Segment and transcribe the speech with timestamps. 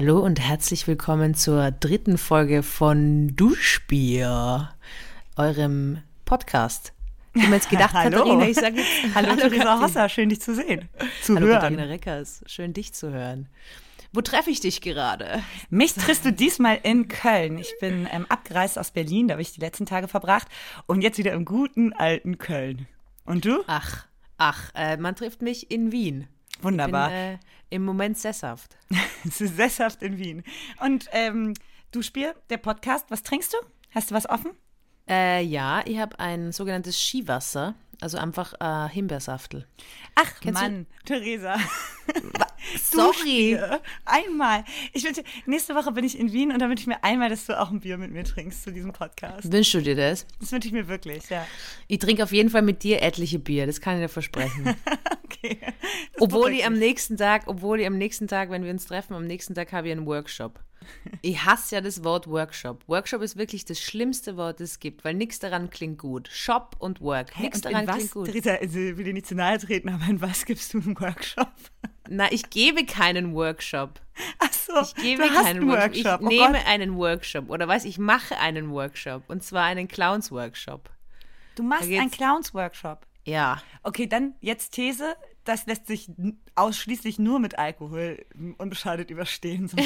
[0.00, 4.72] Hallo und herzlich willkommen zur dritten Folge von Duschbier,
[5.34, 6.92] eurem Podcast.
[7.34, 8.18] Ich habe jetzt gedacht, Hallo.
[8.18, 9.80] Katharina, ich sage jetzt Hallo, Theresa.
[9.80, 10.88] Hossa, schön dich zu sehen.
[11.20, 11.56] Zu Hallo hören.
[11.56, 13.48] Katharina Reckers, schön dich zu hören.
[14.12, 15.42] Wo treffe ich dich gerade?
[15.68, 17.58] Mich triffst du diesmal in Köln.
[17.58, 20.46] Ich bin ähm, abgereist aus Berlin, da habe ich die letzten Tage verbracht
[20.86, 22.86] und jetzt wieder im guten alten Köln.
[23.24, 23.64] Und du?
[23.66, 24.06] Ach,
[24.36, 26.28] ach, äh, man trifft mich in Wien.
[26.62, 27.08] Wunderbar.
[27.08, 27.38] Bin äh,
[27.70, 28.76] im Moment sesshaft.
[29.26, 30.42] Es ist sesshaft in Wien.
[30.80, 31.54] Und ähm,
[31.90, 33.58] du Spiel, der Podcast, was trinkst du?
[33.90, 34.52] Hast du was offen?
[35.08, 39.66] Äh, ja, ich habe ein sogenanntes Skiwasser, also einfach äh, Himbeersaftel.
[40.14, 41.56] Ach Kennst du- Mann, Theresa.
[42.76, 43.58] Sorry.
[44.04, 44.64] Einmal.
[44.92, 47.46] Ich wünsche, nächste Woche bin ich in Wien und da wünsche ich mir einmal, dass
[47.46, 49.50] du auch ein Bier mit mir trinkst zu diesem Podcast.
[49.52, 50.26] Wünschst du dir das?
[50.40, 51.46] Das wünsche ich mir wirklich, ja.
[51.86, 54.74] Ich trinke auf jeden Fall mit dir etliche Bier, das kann ich dir versprechen.
[55.30, 55.58] Okay.
[56.14, 59.14] Das obwohl ich am nächsten Tag, obwohl ich am nächsten Tag, wenn wir uns treffen,
[59.14, 60.58] am nächsten Tag habe ich einen Workshop.
[61.22, 62.82] Ich hasse ja das Wort Workshop.
[62.88, 66.28] Workshop ist wirklich das schlimmste Wort, das es gibt, weil nichts daran klingt gut.
[66.32, 67.38] Shop und Work.
[67.38, 68.10] Nichts daran was.
[68.10, 71.52] Theresa, also, will dir nicht zu nahe treten, aber in was gibst du einen Workshop?
[72.08, 74.00] Na, ich gebe keinen Workshop.
[74.38, 76.04] Ach so, Ich gebe du hast keinen einen Workshop.
[76.04, 76.20] Workshop.
[76.20, 76.66] Ich oh nehme Gott.
[76.66, 77.50] einen Workshop.
[77.50, 79.22] Oder weiß, ich mache einen Workshop.
[79.28, 80.88] Und zwar einen Clowns-Workshop.
[81.54, 83.06] Du machst einen Clowns-Workshop.
[83.24, 83.62] Ja.
[83.82, 85.16] Okay, dann jetzt These,
[85.48, 86.10] das lässt sich
[86.56, 88.24] ausschließlich nur mit Alkohol
[88.58, 89.70] unbeschadet überstehen.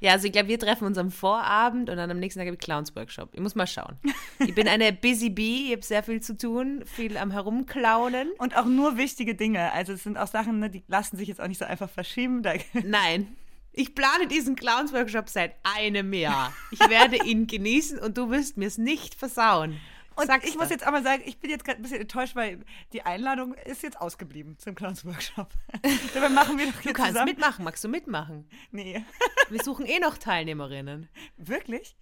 [0.00, 2.56] Ja, also ich glaube, wir treffen uns am Vorabend und dann am nächsten Tag habe
[2.56, 3.30] ich Clowns-Workshop.
[3.32, 3.96] Ich muss mal schauen.
[4.40, 8.30] Ich bin eine Busy Bee, ich habe sehr viel zu tun, viel am Herumklaunen.
[8.38, 9.72] Und auch nur wichtige Dinge.
[9.72, 12.42] Also es sind auch Sachen, ne, die lassen sich jetzt auch nicht so einfach verschieben.
[12.84, 13.36] Nein.
[13.72, 16.52] Ich plane diesen Clowns-Workshop seit einem Jahr.
[16.70, 19.78] Ich werde ihn genießen und du wirst mir es nicht versauen.
[20.16, 20.74] Und Sag's ich muss dir.
[20.74, 24.00] jetzt mal sagen, ich bin jetzt gerade ein bisschen enttäuscht, weil die Einladung ist jetzt
[24.00, 25.50] ausgeblieben zum Clowns-Workshop.
[26.14, 27.30] Dabei machen wir doch Du kannst zusammen.
[27.30, 27.64] mitmachen.
[27.64, 28.48] Magst du mitmachen?
[28.70, 29.04] Nee.
[29.50, 31.08] Wir suchen eh noch Teilnehmerinnen.
[31.36, 31.96] Wirklich?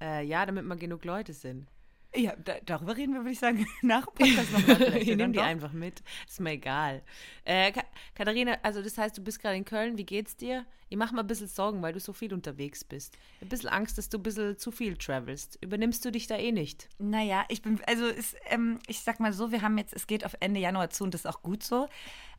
[0.00, 1.68] Äh, ja, damit wir genug Leute sind.
[2.14, 4.76] Ja, da, darüber reden wir, würde ich sagen, nach dem Podcast nochmal.
[4.76, 5.44] vielleicht, ich ja, nehme dann die doch.
[5.44, 6.02] einfach mit.
[6.26, 7.02] Ist mir egal.
[7.44, 7.82] Äh, Ka
[8.14, 9.98] Katharina, also das heißt, du bist gerade in Köln.
[9.98, 10.64] Wie geht's dir?
[10.88, 13.18] Ich mache mir ein bisschen Sorgen, weil du so viel unterwegs bist.
[13.42, 15.58] Ein bisschen Angst, dass du ein bisschen zu viel travelst.
[15.60, 16.88] Übernimmst du dich da eh nicht?
[16.98, 20.24] Naja, ich bin, also ist, ähm, ich sag mal so, wir haben jetzt, es geht
[20.24, 21.88] auf Ende Januar zu und das ist auch gut so.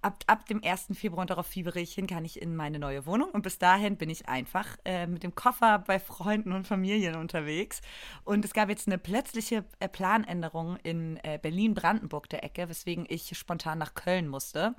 [0.02, 0.88] Ab, ab dem 1.
[0.94, 3.98] Februar und darauf fiebere ich hin, kann ich in meine neue Wohnung und bis dahin
[3.98, 7.82] bin ich einfach äh, mit dem Koffer bei Freunden und Familien unterwegs.
[8.24, 13.38] Und es gab jetzt eine plötzliche äh, Planänderung in äh, Berlin-Brandenburg der Ecke, weswegen ich
[13.38, 14.76] spontan nach Köln musste.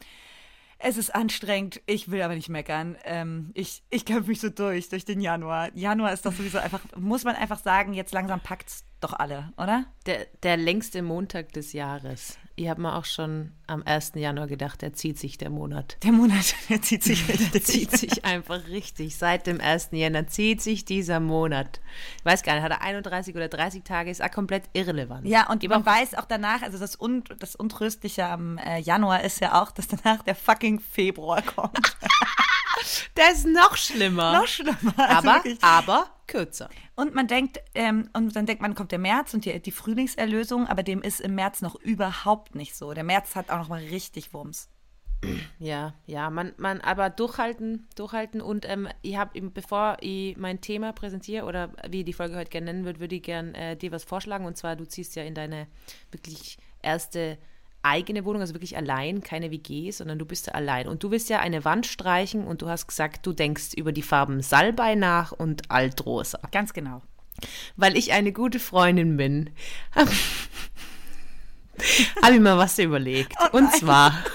[0.81, 2.97] Es ist anstrengend, ich will aber nicht meckern.
[3.05, 5.71] Ähm, ich ich kämpfe mich so durch, durch den Januar.
[5.75, 9.87] Januar ist doch sowieso einfach, muss man einfach sagen, jetzt langsam packt's doch alle, oder?
[10.07, 12.39] Der, der längste Montag des Jahres.
[12.59, 14.13] Ich habe mir auch schon am 1.
[14.17, 15.97] Januar gedacht, der zieht sich der Monat.
[16.03, 17.65] Der Monat, der zieht sich richtig.
[17.65, 19.17] zieht sich einfach richtig.
[19.17, 19.91] Seit dem 1.
[19.93, 21.81] Jänner zieht sich dieser Monat.
[22.19, 25.25] Ich weiß gar nicht, hat er 31 oder 30 Tage, ist auch komplett irrelevant.
[25.29, 29.23] Ja, und Ich man weiß auch danach, also das, Un das Untröstliche am äh, Januar
[29.23, 31.79] ist ja auch, dass danach der fucking Februar kommt.
[33.17, 34.33] Der ist noch schlimmer.
[34.33, 34.95] Noch schlimmer.
[34.97, 35.59] Also aber, wirklich.
[35.63, 36.69] aber kürzer.
[36.95, 40.67] Und man denkt, ähm, und dann denkt man, kommt der März und die, die Frühlingserlösung,
[40.67, 42.93] aber dem ist im März noch überhaupt nicht so.
[42.93, 44.69] Der März hat auch noch mal richtig Wumms.
[45.59, 50.93] Ja, ja, man, man, aber durchhalten, durchhalten und ähm, ich habe, bevor ich mein Thema
[50.93, 54.05] präsentiere oder wie die Folge heute gerne nennen würde, würde ich gern äh, dir was
[54.05, 55.67] vorschlagen und zwar, du ziehst ja in deine
[56.13, 57.37] wirklich erste
[57.83, 61.29] eigene Wohnung, also wirklich allein, keine WG, sondern du bist ja allein und du willst
[61.29, 65.33] ja eine Wand streichen und du hast gesagt, du denkst über die Farben Salbei nach
[65.33, 66.41] und Altrosa.
[66.51, 67.03] Ganz genau.
[67.77, 69.51] Weil ich eine gute Freundin bin,
[69.95, 70.11] habe
[72.23, 73.35] hab ich mir was überlegt.
[73.41, 74.25] Oh und zwar...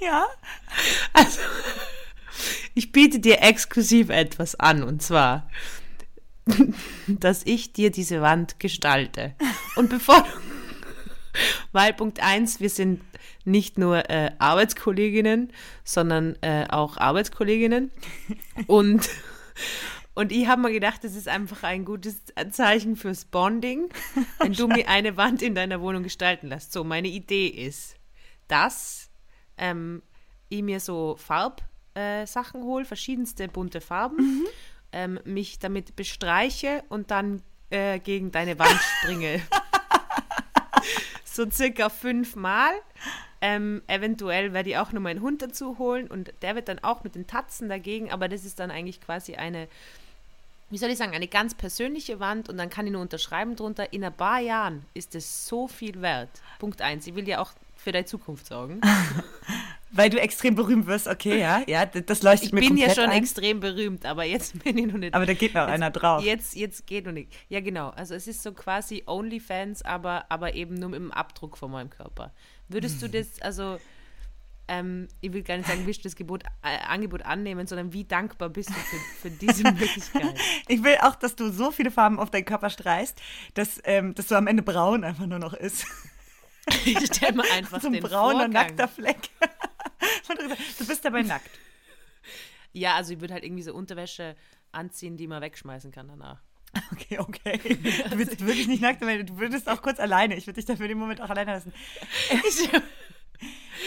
[0.00, 0.26] Ja.
[1.12, 1.40] Also,
[2.74, 5.48] ich biete dir exklusiv etwas an und zwar,
[7.06, 9.34] dass ich dir diese Wand gestalte.
[9.76, 10.28] Und bevor du,
[11.72, 13.02] weil Punkt eins, wir sind
[13.44, 15.52] nicht nur äh, Arbeitskolleginnen,
[15.84, 17.90] sondern äh, auch Arbeitskolleginnen
[18.66, 19.08] und
[20.14, 23.88] und ich habe mir gedacht, das ist einfach ein gutes Zeichen fürs Bonding,
[24.40, 26.72] wenn du mir eine Wand in deiner Wohnung gestalten lässt.
[26.72, 27.94] So, meine Idee ist,
[28.48, 29.10] dass
[29.56, 30.02] ähm,
[30.48, 34.44] ich mir so Farbsachen äh, hole, verschiedenste bunte Farben,
[34.92, 39.40] ähm, mich damit bestreiche und dann äh, gegen deine Wand springe.
[41.40, 42.72] so circa fünfmal.
[43.40, 47.04] Ähm, eventuell werde ich auch noch meinen Hund dazu holen und der wird dann auch
[47.04, 49.66] mit den Tatzen dagegen, aber das ist dann eigentlich quasi eine,
[50.68, 53.94] wie soll ich sagen, eine ganz persönliche Wand und dann kann ich nur unterschreiben drunter,
[53.94, 56.28] in ein paar Jahren ist es so viel wert.
[56.58, 57.06] Punkt eins.
[57.06, 58.82] Ich will ja auch für deine Zukunft sorgen.
[59.92, 62.96] Weil du extrem berühmt wirst, okay, ja, ja, das leuchtet Ich mir bin ja komplett
[63.04, 63.22] schon ein.
[63.22, 65.14] extrem berühmt, aber jetzt bin ich noch nicht.
[65.14, 66.22] Aber da geht noch einer drauf.
[66.22, 67.32] Jetzt, jetzt geht noch nicht.
[67.48, 67.88] Ja, genau.
[67.90, 71.90] Also es ist so quasi OnlyFans, aber, aber eben nur mit dem Abdruck von meinem
[71.90, 72.32] Körper.
[72.68, 73.78] Würdest du das, also,
[74.68, 78.04] ähm, ich will gar nicht sagen, willst du das Gebot, äh, Angebot annehmen, sondern wie
[78.04, 80.22] dankbar bist du für, für diese Möglichkeit?
[80.68, 83.20] Ich will auch, dass du so viele Farben auf deinen Körper streichst,
[83.54, 85.84] dass, ähm, dass du am Ende braun einfach nur noch ist.
[86.84, 88.52] Ich stelle mir einfach So ein den brauner, Vorgang.
[88.52, 89.30] nackter Fleck.
[90.78, 91.50] du bist dabei nackt.
[92.72, 94.36] Ja, also ich würde halt irgendwie so Unterwäsche
[94.72, 96.40] anziehen, die man wegschmeißen kann danach.
[96.92, 97.58] Okay, okay.
[98.10, 100.36] Du bist wirklich nicht nackt, weil du würdest auch kurz alleine.
[100.36, 101.72] Ich würde dich dafür den Moment auch alleine lassen.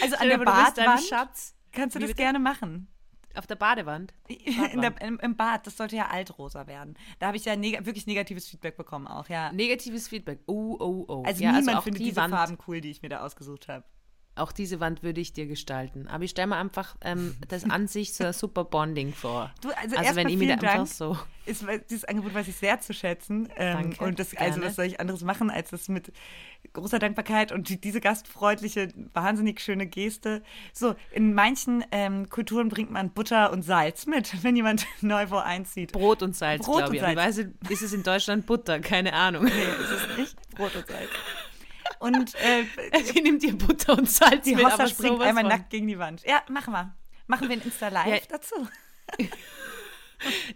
[0.02, 2.88] Also an der Badwand Schatz kannst du das gerne machen.
[3.34, 4.12] auf der Badewand.
[4.28, 6.96] Der, im, Im Bad, das sollte ja altrosa werden.
[7.18, 9.52] Da habe ich ja neg wirklich negatives Feedback bekommen auch, ja.
[9.52, 10.40] Negatives Feedback.
[10.46, 11.22] Oh, oh, oh.
[11.24, 13.68] Also ja, niemand also findet die diese Wand, Farben cool, die ich mir da ausgesucht
[13.68, 13.84] habe.
[14.36, 16.08] Auch diese Wand würde ich dir gestalten.
[16.08, 19.52] Aber ich stelle mir einfach ähm, das an sich so ein super Bonding vor.
[19.60, 20.88] Du, also, also wenn ich mir da einfach Dank.
[20.88, 21.18] so.
[21.46, 23.48] Ist dieses Angebot weiß ich sehr zu schätzen.
[23.56, 26.10] Ähm, Danke, und das, also was soll ich anderes machen, als das mit
[26.72, 30.42] großer Dankbarkeit und die, diese gastfreundliche, wahnsinnig schöne Geste.
[30.72, 35.36] So, in manchen ähm, Kulturen bringt man Butter und Salz mit, wenn jemand neu wo
[35.36, 35.92] einzieht.
[35.92, 37.02] Brot und Salz, Brot glaube ich.
[37.02, 38.80] und Ich weiß, nicht, ist es in Deutschland Butter?
[38.80, 39.44] Keine Ahnung.
[39.44, 40.50] Nee, ist es nicht?
[40.54, 41.10] Brot und Salz.
[42.04, 42.64] Und äh,
[43.14, 45.52] Die nimmt ihr Butter und Salz die mit, Hossa springt einmal von.
[45.52, 46.22] nackt gegen die Wand.
[46.26, 46.94] Ja, machen wir.
[47.26, 48.18] Machen wir ein Insta-Live Ja.
[48.28, 48.54] dazu.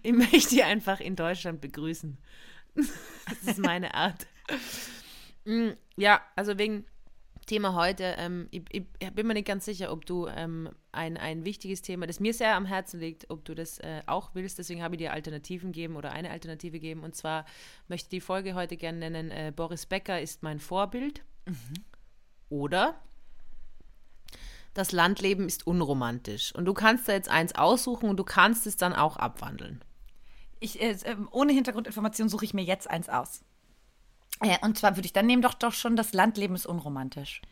[0.03, 2.17] Ich möchte die einfach in Deutschland begrüßen.
[2.75, 2.87] Das
[3.45, 4.27] ist meine Art.
[5.45, 6.87] Mm, Ja, also wegen
[7.47, 11.45] Thema heute, ähm, ich, ich bin mir nicht ganz sicher, ob du ähm, ein, ein
[11.45, 14.59] wichtiges Thema, das mir sehr am Herzen liegt, ob du das äh, auch willst.
[14.59, 17.03] Deswegen habe ich dir Alternativen gegeben oder eine Alternative geben.
[17.03, 17.45] Und zwar
[17.89, 21.25] möchte ich die Folge heute gerne nennen, äh, Boris Becker ist mein Vorbild.
[22.49, 22.95] Oder
[24.75, 26.55] das Landleben ist unromantisch.
[26.55, 29.83] Und du kannst da jetzt eins aussuchen und du kannst es dann auch abwandeln.
[30.61, 33.43] Ich, äh, ähm, ohne Hintergrundinformation suche ich mir jetzt eins aus.
[34.41, 37.43] Äh, und zwar würde ich dann nehmen doch doch schon, das Landleben ist unromantisch.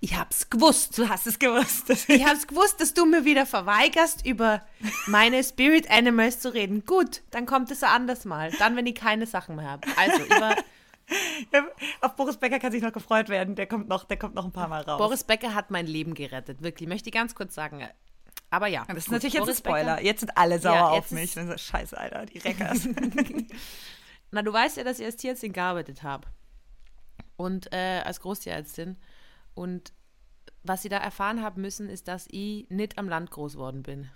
[0.00, 0.96] Ich hab's gewusst.
[0.96, 1.88] Du hast es gewusst.
[2.08, 4.62] Ich hab's gewusst, dass du mir wieder verweigerst, über
[5.06, 6.84] meine Spirit Animals zu reden.
[6.86, 8.52] Gut, dann kommt es ein anderes Mal.
[8.58, 9.88] Dann, wenn ich keine Sachen mehr habe.
[9.96, 10.54] Also, über
[12.00, 13.54] Auf Boris Becker kann sich noch gefreut werden.
[13.54, 14.98] Der kommt noch, der kommt noch ein paar Mal raus.
[14.98, 16.62] Boris Becker hat mein Leben gerettet.
[16.62, 17.86] Wirklich, möchte ich ganz kurz sagen.
[18.50, 18.84] Aber ja.
[18.86, 19.94] das ist gut, natürlich jetzt ein Boris Spoiler.
[19.96, 21.36] Becker- Jetzt sind alle sauer Ja, auf mich.
[21.36, 22.88] ist- Scheiße, Alter, die Reckers.
[24.30, 26.28] Na, du weißt ja, dass ich als Tierärztin gearbeitet habe.
[27.36, 28.96] Und äh, als Großtierärztin.
[29.54, 29.92] Und
[30.62, 34.10] was sie da erfahren haben müssen, ist, dass ich nicht am Land groß worden bin.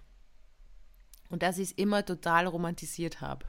[1.31, 3.47] Und dass ich es immer total romantisiert habe.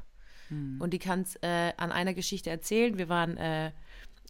[0.80, 2.98] Und ich kann es äh, an einer Geschichte erzählen.
[2.98, 3.72] Wir waren äh,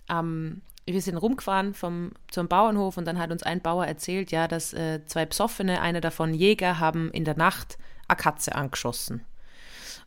[0.07, 4.47] am, wir sind rumgefahren vom, zum Bauernhof und dann hat uns ein Bauer erzählt, ja,
[4.47, 7.77] dass äh, zwei Psoffene, einer davon Jäger, haben in der Nacht
[8.07, 9.25] eine Katze angeschossen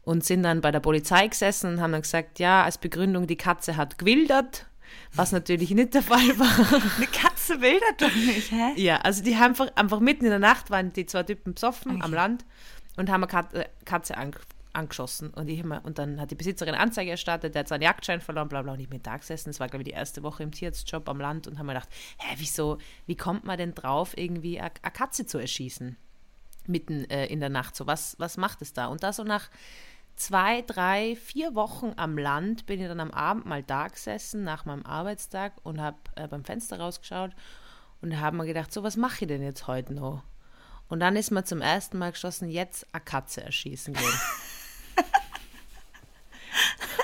[0.03, 3.37] und sind dann bei der Polizei gesessen und haben dann gesagt, ja, als Begründung, die
[3.37, 4.67] Katze hat gewildert,
[5.15, 6.83] was natürlich nicht der Fall war.
[6.97, 8.73] Eine Katze das doch nicht, hä?
[8.77, 12.03] ja, also die haben einfach, einfach mitten in der Nacht waren die zwei Typen besoffen
[12.03, 12.45] am Land
[12.97, 14.33] und haben eine äh, Katze an,
[14.77, 15.31] angeschossen.
[15.31, 18.49] Und, ich immer, und dann hat die Besitzerin Anzeige erstattet, der hat seinen Jagdschein verloren,
[18.49, 18.75] bla bla.
[18.75, 21.21] Und ich bin da gesessen, das war, glaube ich, die erste Woche im Tierarztjob am
[21.21, 25.27] Land und haben mir gedacht, hä, wieso, wie kommt man denn drauf, irgendwie eine Katze
[25.27, 25.97] zu erschießen?
[26.67, 27.77] Mitten äh, in der Nacht.
[27.77, 28.87] So, was, was macht es da?
[28.87, 29.51] Und da so nach
[30.17, 34.65] zwei, drei, vier Wochen am Land bin ich dann am Abend mal da gesessen nach
[34.65, 37.33] meinem Arbeitstag und habe äh, beim Fenster rausgeschaut
[38.01, 40.23] und habe mir gedacht, so was mache ich denn jetzt heute noch?
[40.89, 44.05] Und dann ist mir zum ersten Mal geschossen, jetzt eine Katze erschießen gehen.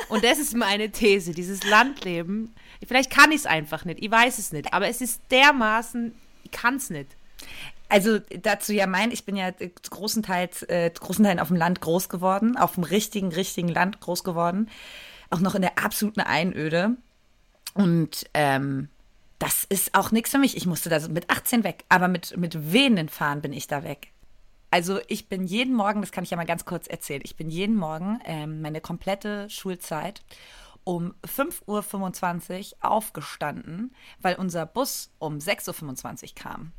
[0.09, 2.55] und das ist meine These, dieses Landleben.
[2.87, 6.51] Vielleicht kann ich es einfach nicht, ich weiß es nicht, aber es ist dermaßen, ich
[6.51, 7.17] kann es nicht.
[7.89, 9.51] Also dazu ja mein, ich bin ja
[9.91, 14.01] großen Teils, äh, großen Teilen auf dem Land groß geworden, auf dem richtigen, richtigen Land
[14.01, 14.71] groß geworden.
[15.29, 16.97] Auch noch in der absoluten Einöde.
[17.75, 18.89] Und ähm,
[19.39, 20.57] das ist auch nichts für mich.
[20.57, 24.09] Ich musste da mit 18 weg, aber mit, mit wehenden Fahren bin ich da weg.
[24.73, 27.51] Also ich bin jeden Morgen, das kann ich ja mal ganz kurz erzählen, ich bin
[27.51, 30.23] jeden Morgen ähm, meine komplette Schulzeit
[30.83, 36.73] um 5.25 Uhr aufgestanden, weil unser Bus um 6.25 Uhr kam.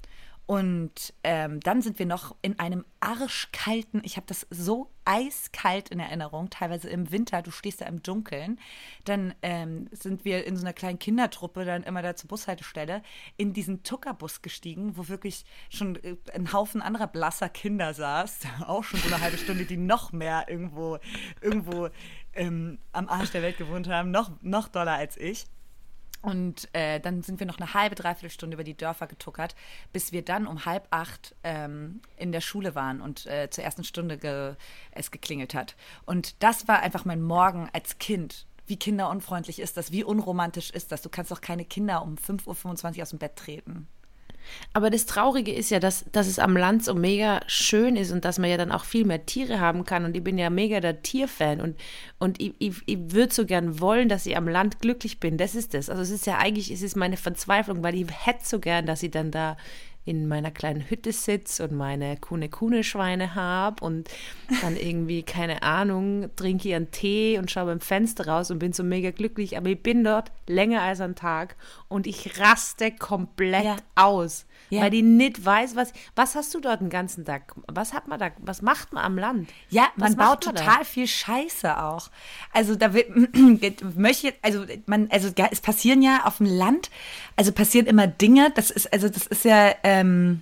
[0.45, 5.99] Und ähm, dann sind wir noch in einem arschkalten, ich habe das so eiskalt in
[5.99, 8.59] Erinnerung, teilweise im Winter, du stehst da im Dunkeln.
[9.05, 13.03] Dann ähm, sind wir in so einer kleinen Kindertruppe dann immer da zur Bushaltestelle
[13.37, 18.83] in diesen Tuckerbus gestiegen, wo wirklich schon äh, ein Haufen anderer blasser Kinder saß, auch
[18.83, 20.97] schon so eine halbe Stunde, die noch mehr irgendwo,
[21.41, 21.87] irgendwo
[22.33, 25.45] ähm, am Arsch der Welt gewohnt haben, noch, noch doller als ich.
[26.23, 29.55] Und äh, dann sind wir noch eine halbe, dreiviertel Stunde über die Dörfer getuckert,
[29.91, 33.83] bis wir dann um halb acht ähm, in der Schule waren und äh, zur ersten
[33.83, 34.55] Stunde ge
[34.91, 35.75] es geklingelt hat.
[36.05, 38.47] Und das war einfach mein Morgen als Kind.
[38.65, 39.91] Wie kinderunfreundlich ist das?
[39.91, 41.01] Wie unromantisch ist das?
[41.01, 43.89] Du kannst doch keine Kinder um 5.25 Uhr aus dem Bett treten.
[44.73, 48.25] Aber das Traurige ist ja, dass, dass es am Land so mega schön ist und
[48.25, 50.05] dass man ja dann auch viel mehr Tiere haben kann.
[50.05, 51.77] Und ich bin ja mega der Tierfan und,
[52.19, 55.37] und ich, ich, ich würde so gern wollen, dass ich am Land glücklich bin.
[55.37, 55.89] Das ist das.
[55.89, 59.03] Also es ist ja eigentlich, es ist meine Verzweiflung, weil ich hätte so gern, dass
[59.03, 59.57] ich dann da
[60.05, 64.09] in meiner kleinen Hütte sitze und meine Kuhne-Kuhne-Schweine habe und
[64.61, 68.83] dann irgendwie, keine Ahnung, trinke ihren Tee und schaue beim Fenster raus und bin so
[68.83, 69.57] mega glücklich.
[69.57, 71.55] Aber ich bin dort länger als ein Tag
[71.87, 73.75] und ich raste komplett ja.
[73.95, 74.45] aus.
[74.69, 74.81] Ja.
[74.81, 75.93] Weil die nicht weiß, was.
[76.15, 77.53] Was hast du dort den ganzen Tag?
[77.67, 78.31] Was hat man da?
[78.39, 79.49] Was macht man am Land?
[79.69, 80.83] Ja, was man baut man total da?
[80.83, 82.09] viel Scheiße auch.
[82.51, 82.91] Also da
[83.95, 86.89] möchte, also man, also es passieren ja auf dem Land,
[87.35, 88.51] also passieren immer Dinge.
[88.55, 89.73] Das ist, also das ist ja.
[89.99, 90.41] Ähm,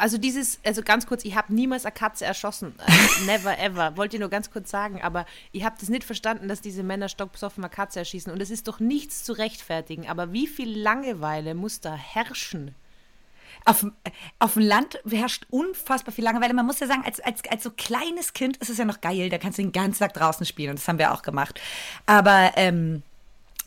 [0.00, 2.74] also dieses, also ganz kurz, ich habe niemals eine Katze erschossen.
[2.86, 3.96] Äh, never ever.
[3.96, 7.08] Wollte ich nur ganz kurz sagen, aber ich habe das nicht verstanden, dass diese Männer
[7.08, 8.32] stockbesoffen eine Katze erschießen.
[8.32, 10.08] Und es ist doch nichts zu rechtfertigen.
[10.08, 12.74] Aber wie viel Langeweile muss da herrschen?
[13.66, 13.84] Auf,
[14.38, 16.54] auf dem Land herrscht unfassbar viel Langeweile.
[16.54, 19.28] Man muss ja sagen, als, als, als so kleines Kind ist es ja noch geil.
[19.28, 20.70] Da kannst du den ganzen Tag draußen spielen.
[20.70, 21.60] Und das haben wir auch gemacht.
[22.06, 23.02] Aber ähm,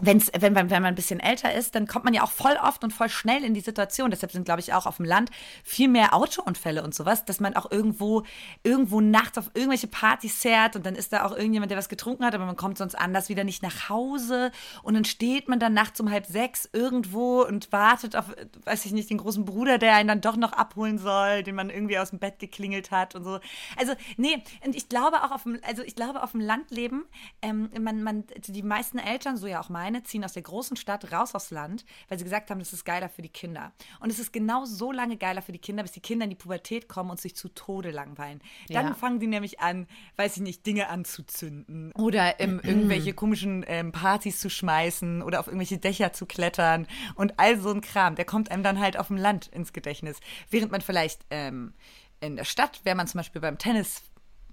[0.02, 2.58] wenn's, wenn, man, wenn man ein bisschen älter ist, dann kommt man ja auch voll
[2.62, 4.10] oft und voll schnell in die Situation.
[4.10, 5.30] Deshalb sind, glaube ich, auch auf dem Land
[5.64, 8.24] viel mehr Autounfälle und sowas, dass man auch irgendwo,
[8.64, 12.26] irgendwo nachts auf irgendwelche Partys fährt und dann ist da auch irgendjemand, der was getrunken
[12.26, 15.74] hat, aber man kommt sonst anders wieder nicht nach Hause und dann steht man dann
[15.74, 18.26] nachts um halb sechs irgendwo und wartet auf,
[18.66, 21.70] weiß ich nicht, den großen Bruder, der einen dann doch noch abholen soll, den man
[21.70, 23.40] irgendwie aus dem Bett geklingelt hat und so.
[23.78, 27.06] Also, nee, und ich glaube auch auf dem, also ich glaube auf dem Landleben,
[27.44, 30.78] ähm, man, man, die meisten Eltern, so ja auch meine, alleine, ziehen aus der großen
[30.78, 33.74] Stadt raus aufs Land, weil sie gesagt haben, das ist geiler für die Kinder.
[34.00, 36.36] Und es ist genau so lange geiler für die Kinder, bis die Kinder in die
[36.36, 38.42] Pubertät kommen und sich zu Tode langweilen.
[38.70, 38.94] Dann ja.
[38.94, 44.40] fangen die nämlich an, weiß ich nicht, Dinge anzuzünden oder ähm, irgendwelche komischen ähm, Partys
[44.40, 48.16] zu schmeißen oder auf irgendwelche Dächer zu klettern und all so ein Kram.
[48.16, 50.20] Der kommt einem dann halt auf dem Land ins Gedächtnis.
[50.50, 51.74] Während man vielleicht ähm,
[52.22, 54.02] in der Stadt, wäre man zum Beispiel beim Tennis,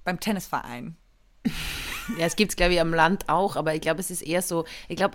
[0.05, 0.97] beim Tennisverein
[2.19, 4.43] ja, es gibt es, glaube ich, am Land auch, aber ich glaube, es ist eher
[4.43, 5.14] so, ich glaube,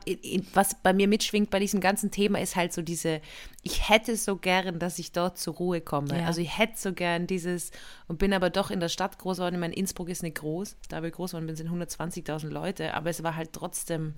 [0.54, 3.22] was bei mir mitschwingt bei diesem ganzen Thema ist halt so diese,
[3.64, 6.20] ich hätte so gern, dass ich dort zur Ruhe komme.
[6.20, 6.28] Ja.
[6.28, 7.72] Also ich hätte so gern dieses,
[8.08, 9.56] und bin aber doch in der Stadt groß geworden.
[9.56, 13.10] Ich meine, Innsbruck ist nicht groß, da wir groß geworden bin, sind 120.000 Leute, aber
[13.10, 14.16] es war halt trotzdem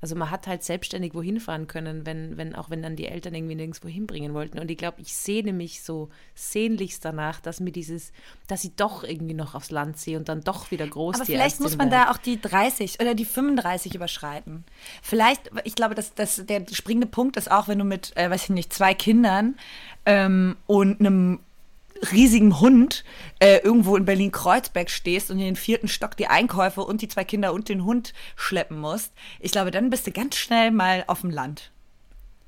[0.00, 3.34] also man hat halt selbstständig wohin fahren können, wenn, wenn, auch wenn dann die Eltern
[3.34, 4.58] irgendwie nirgendwo hinbringen wollten.
[4.58, 8.12] Und ich glaube, ich sehne mich so sehnlichst danach, dass mir dieses,
[8.46, 11.60] dass ich doch irgendwie noch aufs Land sehe und dann doch wieder groß Aber vielleicht
[11.60, 14.64] muss man da auch die 30 oder die 35 überschreiten.
[15.02, 18.44] Vielleicht, ich glaube, dass, dass der springende Punkt ist auch, wenn du mit, äh, weiß
[18.44, 19.56] ich nicht, zwei Kindern
[20.06, 21.40] ähm, und einem
[22.12, 23.04] riesigen Hund
[23.38, 27.24] äh, irgendwo in Berlin-Kreuzberg stehst und in den vierten Stock die Einkäufe und die zwei
[27.24, 31.20] Kinder und den Hund schleppen musst, ich glaube, dann bist du ganz schnell mal auf
[31.20, 31.70] dem Land.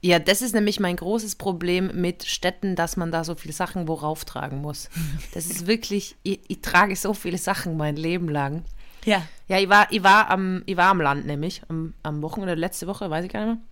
[0.04, 3.86] Ja, das ist nämlich mein großes Problem mit Städten, dass man da so viele Sachen
[3.86, 4.90] worauf tragen muss.
[5.32, 8.64] Das ist wirklich, ich, ich trage so viele Sachen mein Leben lang.
[9.04, 9.22] Ja.
[9.46, 12.88] Ja, ich war, ich war, am, ich war am Land nämlich, am, am Wochenende, letzte
[12.88, 13.62] Woche, weiß ich gar nicht mehr.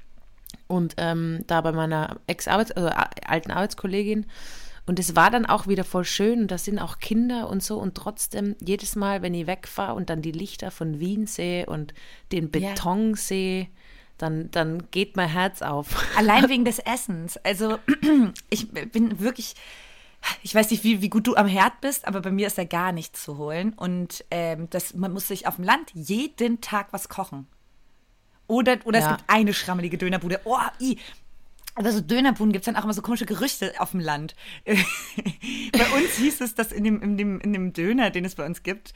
[0.69, 2.91] Und ähm, da bei meiner Ex-Arbeits-, also
[3.27, 4.27] alten Arbeitskollegin
[4.91, 7.79] und es war dann auch wieder voll schön und da sind auch Kinder und so
[7.79, 11.95] und trotzdem jedes Mal, wenn ich wegfahre und dann die Lichter von Wien sehe und
[12.33, 13.17] den Beton ja.
[13.17, 13.69] sehe,
[14.19, 16.05] dann, dann geht mein Herz auf.
[16.17, 17.37] Allein wegen des Essens.
[17.45, 17.79] Also
[18.51, 19.55] ich bin wirklich,
[20.43, 22.65] ich weiß nicht, wie, wie gut du am Herd bist, aber bei mir ist da
[22.65, 23.75] gar nichts zu holen.
[23.75, 27.47] Und ähm, das, man muss sich auf dem Land jeden Tag was kochen.
[28.49, 29.05] Oder, oder ja.
[29.05, 30.41] es gibt eine schrammelige Dönerbude.
[30.43, 30.99] Oh, i,
[31.77, 34.35] aber so Dönerbuden gibt es dann auch immer so komische Gerüchte auf dem Land.
[34.65, 38.45] bei uns hieß es, dass in dem, in, dem, in dem Döner, den es bei
[38.45, 38.93] uns gibt,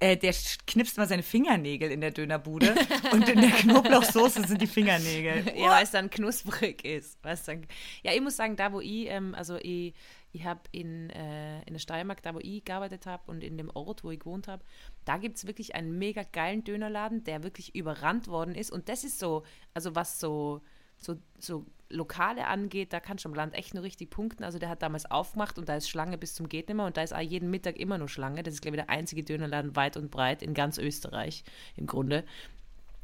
[0.00, 0.34] äh, der
[0.66, 2.74] knipst mal seine Fingernägel in der Dönerbude
[3.12, 5.44] und in der Knoblauchsoße sind die Fingernägel.
[5.56, 7.18] Ja, weil es dann knusprig ist.
[7.22, 7.66] Dann,
[8.02, 9.94] ja, ich muss sagen, da wo ich, ähm, also ich,
[10.32, 13.70] ich habe in, äh, in der Steiermark, da wo ich gearbeitet habe und in dem
[13.70, 14.64] Ort, wo ich gewohnt habe,
[15.04, 18.70] da gibt es wirklich einen mega geilen Dönerladen, der wirklich überrannt worden ist.
[18.70, 20.60] Und das ist so, also was so
[20.98, 24.44] so, so Lokale angeht, da kannst du am Land echt nur richtig punkten.
[24.44, 27.14] Also der hat damals aufgemacht und da ist Schlange bis zum geht und da ist
[27.14, 28.42] auch jeden Mittag immer nur Schlange.
[28.42, 31.44] Das ist, glaube ich, der einzige Dönerladen weit und breit in ganz Österreich
[31.76, 32.24] im Grunde.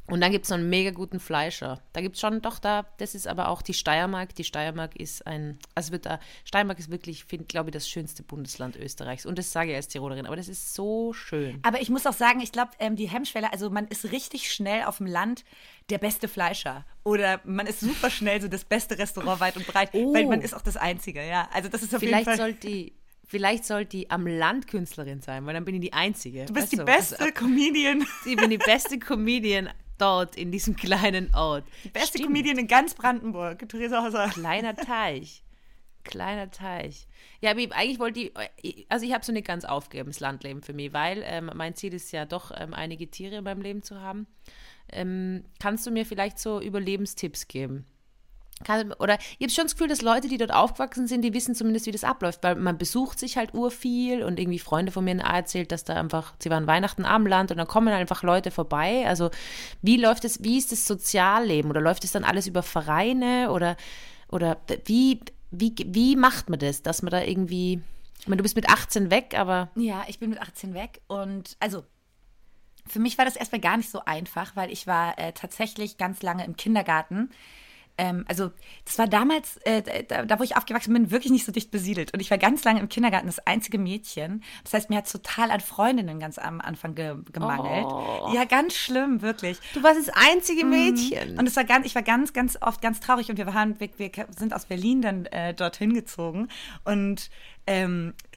[0.05, 1.81] Und dann gibt es noch einen mega guten Fleischer.
[1.93, 4.35] Da gibt es schon, doch, da, das ist aber auch die Steiermark.
[4.35, 8.75] Die Steiermark ist ein, also wird da, Steiermark ist wirklich, glaube ich, das schönste Bundesland
[8.75, 9.25] Österreichs.
[9.25, 11.59] Und das sage ich als Tirolerin, aber das ist so schön.
[11.63, 14.83] Aber ich muss auch sagen, ich glaube, ähm, die Hemmschwelle, also man ist richtig schnell
[14.83, 15.45] auf dem Land
[15.89, 16.85] der beste Fleischer.
[17.03, 20.13] Oder man ist super schnell so das beste Restaurant weit und breit, oh.
[20.13, 21.47] weil man ist auch das Einzige, ja.
[21.53, 22.37] Also das ist auf Vielleicht jeden Fall.
[22.37, 22.93] sollte die
[23.25, 26.45] Vielleicht sollte die am Land Künstlerin sein, weil dann bin ich die Einzige.
[26.45, 28.05] Du bist weißt die beste also, Comedian.
[28.27, 29.69] Ich bin die beste Comedian
[30.03, 31.65] dort, in diesem kleinen Ort.
[31.83, 32.27] Die beste Stimmt.
[32.27, 34.29] Comedian in ganz Brandenburg, Theresa Hauser.
[34.29, 35.43] Kleiner Teich.
[36.03, 37.07] Kleiner Teich.
[37.39, 40.73] Ja, aber eigentlich wollte ich, also ich habe so nicht ganz aufgegeben, das Landleben für
[40.73, 44.01] mich, weil ähm, mein Ziel ist ja doch, ähm, einige Tiere in meinem Leben zu
[44.01, 44.27] haben.
[44.91, 47.85] Ähm, kannst du mir vielleicht so Überlebenstipps geben?
[48.63, 51.55] Kann, oder ich habe schon das Gefühl, dass Leute, die dort aufgewachsen sind, die wissen
[51.55, 55.17] zumindest, wie das abläuft, weil man besucht sich halt urviel und irgendwie Freunde von mir
[55.19, 59.05] erzählt, dass da einfach, sie waren Weihnachten am Land und dann kommen einfach Leute vorbei.
[59.07, 59.29] Also
[59.81, 63.77] wie läuft es, wie ist das Sozialleben oder läuft es dann alles über Vereine oder,
[64.29, 65.19] oder wie,
[65.51, 67.81] wie, wie macht man das, dass man da irgendwie,
[68.19, 69.69] ich meine, du bist mit 18 weg, aber.
[69.75, 71.83] Ja, ich bin mit 18 weg und also
[72.87, 76.21] für mich war das erstmal gar nicht so einfach, weil ich war äh, tatsächlich ganz
[76.21, 77.29] lange im Kindergarten
[77.97, 78.51] ähm, also
[78.85, 82.13] das war damals, äh, da, da, wo ich aufgewachsen bin, wirklich nicht so dicht besiedelt.
[82.13, 84.43] Und ich war ganz lange im Kindergarten das einzige Mädchen.
[84.63, 87.85] Das heißt, mir hat total an Freundinnen ganz am Anfang ge gemangelt.
[87.85, 88.31] Oh.
[88.33, 89.59] Ja, ganz schlimm, wirklich.
[89.73, 90.71] Du warst das einzige mhm.
[90.71, 91.39] Mädchen.
[91.39, 93.29] Und es war ganz, ich war ganz, ganz oft ganz traurig.
[93.29, 96.47] Und wir waren, wir, wir sind aus Berlin dann äh, dorthin gezogen.
[96.83, 97.29] Und
[97.67, 98.32] ähm, äh,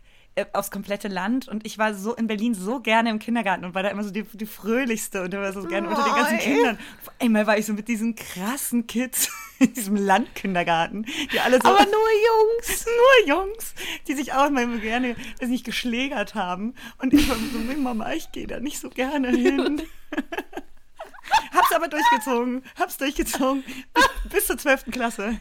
[0.52, 3.82] aufs komplette Land und ich war so in Berlin so gerne im Kindergarten und war
[3.82, 6.78] da immer so die, die fröhlichste und immer so gerne unter den ganzen Kindern.
[7.18, 11.68] Einmal war ich so mit diesen krassen Kids in diesem Landkindergarten, die alle so.
[11.68, 12.86] Aber nur Jungs!
[13.26, 13.74] nur Jungs,
[14.06, 16.74] die sich auch immer gerne, weiß nicht, geschlägert haben.
[16.98, 19.82] Und ich war so, Mama, ich gehe da nicht so gerne hin.
[21.52, 22.62] Hab's aber durchgezogen.
[22.78, 23.64] Hab's durchgezogen.
[23.94, 24.90] Bis, bis zur 12.
[24.90, 25.38] Klasse.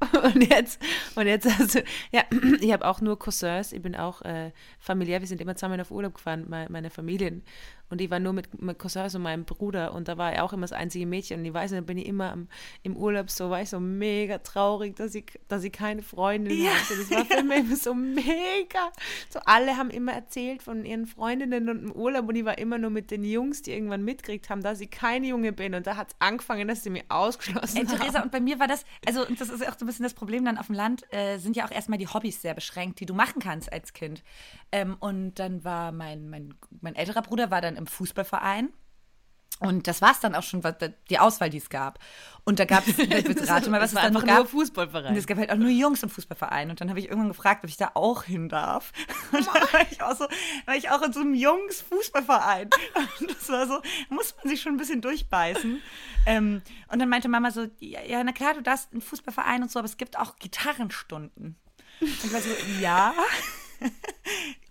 [0.22, 0.80] Und jetzt,
[1.14, 1.80] und jetzt also,
[2.12, 2.24] ja,
[2.60, 5.90] ich habe auch nur Cousins, ich bin auch äh, familiär, wir sind immer zusammen auf
[5.90, 7.42] Urlaub gefahren, meine, meine Familien.
[7.88, 10.52] Und ich war nur mit, mit Cousins und meinem Bruder und da war er auch
[10.52, 11.40] immer das einzige Mädchen.
[11.40, 12.48] Und ich weiß, dann bin ich immer am,
[12.82, 16.70] im Urlaub so, war ich so mega traurig, dass ich, dass ich keine Freundin ja,
[16.70, 16.96] hatte.
[16.98, 18.90] Das war für mich immer so mega.
[19.30, 22.78] So alle haben immer erzählt von ihren Freundinnen und im Urlaub und ich war immer
[22.78, 25.74] nur mit den Jungs, die irgendwann mitgekriegt haben, dass ich keine Junge bin.
[25.74, 28.66] Und da hat es angefangen, dass sie mich ausgeschlossen Ey, Theresa, und bei mir war
[28.66, 31.38] das, also das ist auch so ein bisschen das Problem dann auf dem Land, äh,
[31.38, 34.24] sind ja auch erstmal die Hobbys sehr beschränkt, die du machen kannst als Kind.
[34.72, 38.72] Ähm, und dann war mein, mein, mein älterer Bruder war dann im Fußballverein.
[39.58, 40.74] Und das war es dann auch schon, was,
[41.08, 41.98] die Auswahl, die es gab.
[42.44, 42.98] Und da gab es,
[43.48, 44.38] rate mal, was es dann noch gab.
[44.38, 45.12] Nur Fußballverein.
[45.12, 46.68] Und es gab halt auch nur Jungs im Fußballverein.
[46.68, 48.92] Und dann habe ich irgendwann gefragt, ob ich da auch hin darf.
[49.32, 50.26] Und dann war ich auch so,
[50.66, 52.68] war ich auch in so einem Jungs-Fußballverein.
[53.20, 55.80] Und das war so, muss man sich schon ein bisschen durchbeißen.
[56.26, 59.70] Ähm, und dann meinte Mama so, ja, ja, na klar, du darfst einen Fußballverein und
[59.70, 61.56] so, aber es gibt auch Gitarrenstunden.
[62.00, 63.14] Und ich war so, ja.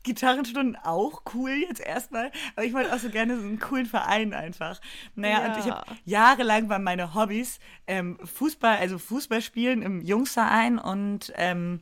[0.05, 4.33] Gitarrenstunden auch cool jetzt erstmal, aber ich wollte auch so gerne so einen coolen Verein
[4.33, 4.79] einfach.
[5.15, 5.47] Naja, ja.
[5.47, 11.33] und ich habe jahrelang waren meine Hobbys ähm, Fußball, also Fußball spielen im Jungsverein und
[11.35, 11.81] ähm,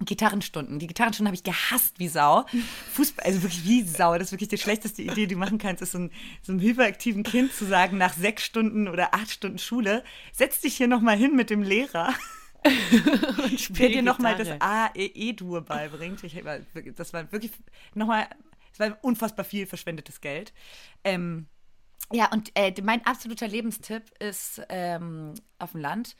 [0.00, 0.78] Gitarrenstunden.
[0.78, 2.44] Die Gitarrenstunden habe ich gehasst wie Sau.
[2.92, 4.14] Fußball, also wirklich wie Sau.
[4.14, 6.10] Das ist wirklich die schlechteste Idee, die du machen kannst, ist so, ein,
[6.42, 10.76] so einem hyperaktiven Kind zu sagen, nach sechs Stunden oder acht Stunden Schule, setz dich
[10.76, 12.12] hier nochmal hin mit dem Lehrer
[13.44, 16.22] und der dir nochmal das A-E-E-Dur beibringt.
[16.24, 16.42] Ich,
[16.94, 17.52] das war wirklich
[17.94, 18.28] nochmal,
[18.72, 20.52] es war unfassbar viel verschwendetes Geld.
[21.04, 21.46] Ähm,
[22.12, 26.16] ja, und äh, mein absoluter Lebenstipp ist ähm, auf dem Land: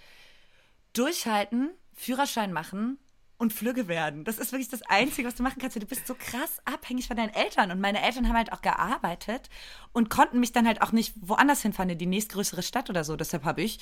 [0.93, 2.99] durchhalten, Führerschein machen
[3.39, 4.25] und Flügge werden.
[4.25, 5.77] Das ist wirklich das Einzige, was du machen kannst.
[5.77, 7.71] Du bist so krass abhängig von deinen Eltern.
[7.71, 9.51] Und meine Eltern haben halt auch gearbeitet
[9.93, 13.17] und konnten mich dann halt auch nicht woanders hinfahren, in die nächstgrößere Stadt oder so.
[13.17, 13.79] Deshalb habe ich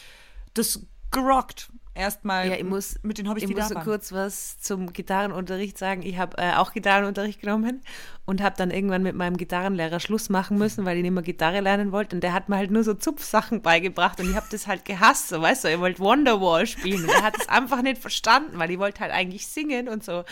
[0.54, 1.70] das gerockt.
[1.96, 4.92] Erstmal ja, ich muss, mit den Hobbys, ich die muss da so kurz was zum
[4.92, 6.02] Gitarrenunterricht sagen.
[6.02, 7.82] Ich habe äh, auch Gitarrenunterricht genommen
[8.26, 11.60] und habe dann irgendwann mit meinem Gitarrenlehrer Schluss machen müssen, weil ich nicht mehr Gitarre
[11.60, 12.16] lernen wollte.
[12.16, 15.28] Und der hat mir halt nur so Zupfsachen beigebracht und ich habe das halt gehasst.
[15.28, 17.04] So, weißt du, ihr wollt Wonderwall spielen.
[17.04, 20.24] Und er hat es einfach nicht verstanden, weil ich wollte halt eigentlich singen und so.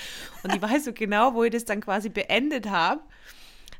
[0.43, 3.01] Und ich weiß so genau, wo ich das dann quasi beendet habe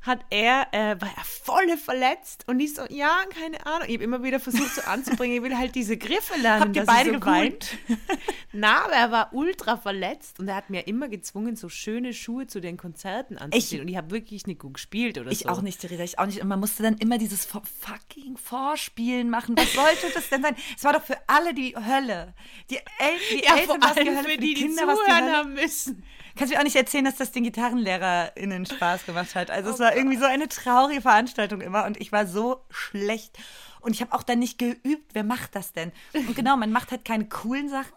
[0.03, 3.89] hat er, äh, war er voll verletzt und ich so, ja, keine Ahnung.
[3.89, 6.63] Ich habe immer wieder versucht so anzubringen, ich will halt diese Griffe lernen.
[6.63, 7.79] Habt ihr beide so geweint?
[8.53, 12.47] Na, aber er war ultra verletzt und er hat mir immer gezwungen, so schöne Schuhe
[12.49, 13.79] zu den Konzerten anzuziehen.
[13.79, 15.45] Ich, und ich habe wirklich nicht gut gespielt oder ich so.
[15.45, 16.43] Ich auch nicht, Theresa, ich auch nicht.
[16.43, 19.57] Und man musste dann immer dieses fucking Vorspielen machen.
[19.57, 20.57] Was sollte das denn sein?
[20.77, 22.35] Es war doch für alle die Hölle.
[22.71, 22.83] Die, El
[23.31, 25.33] die ja, Eltern was die Hölle, für die, die, die Kinder, was die Hölle.
[25.33, 26.03] haben müssen.
[26.37, 29.51] Kannst du mir auch nicht erzählen, dass das den GitarrenlehrerInnen Spaß gemacht hat.
[29.51, 33.39] Also es war irgendwie so eine traurige Veranstaltung immer und ich war so schlecht.
[33.81, 35.93] Und ich habe auch dann nicht geübt, wer macht das denn?
[36.13, 37.93] Und genau, man macht halt keine coolen Sachen.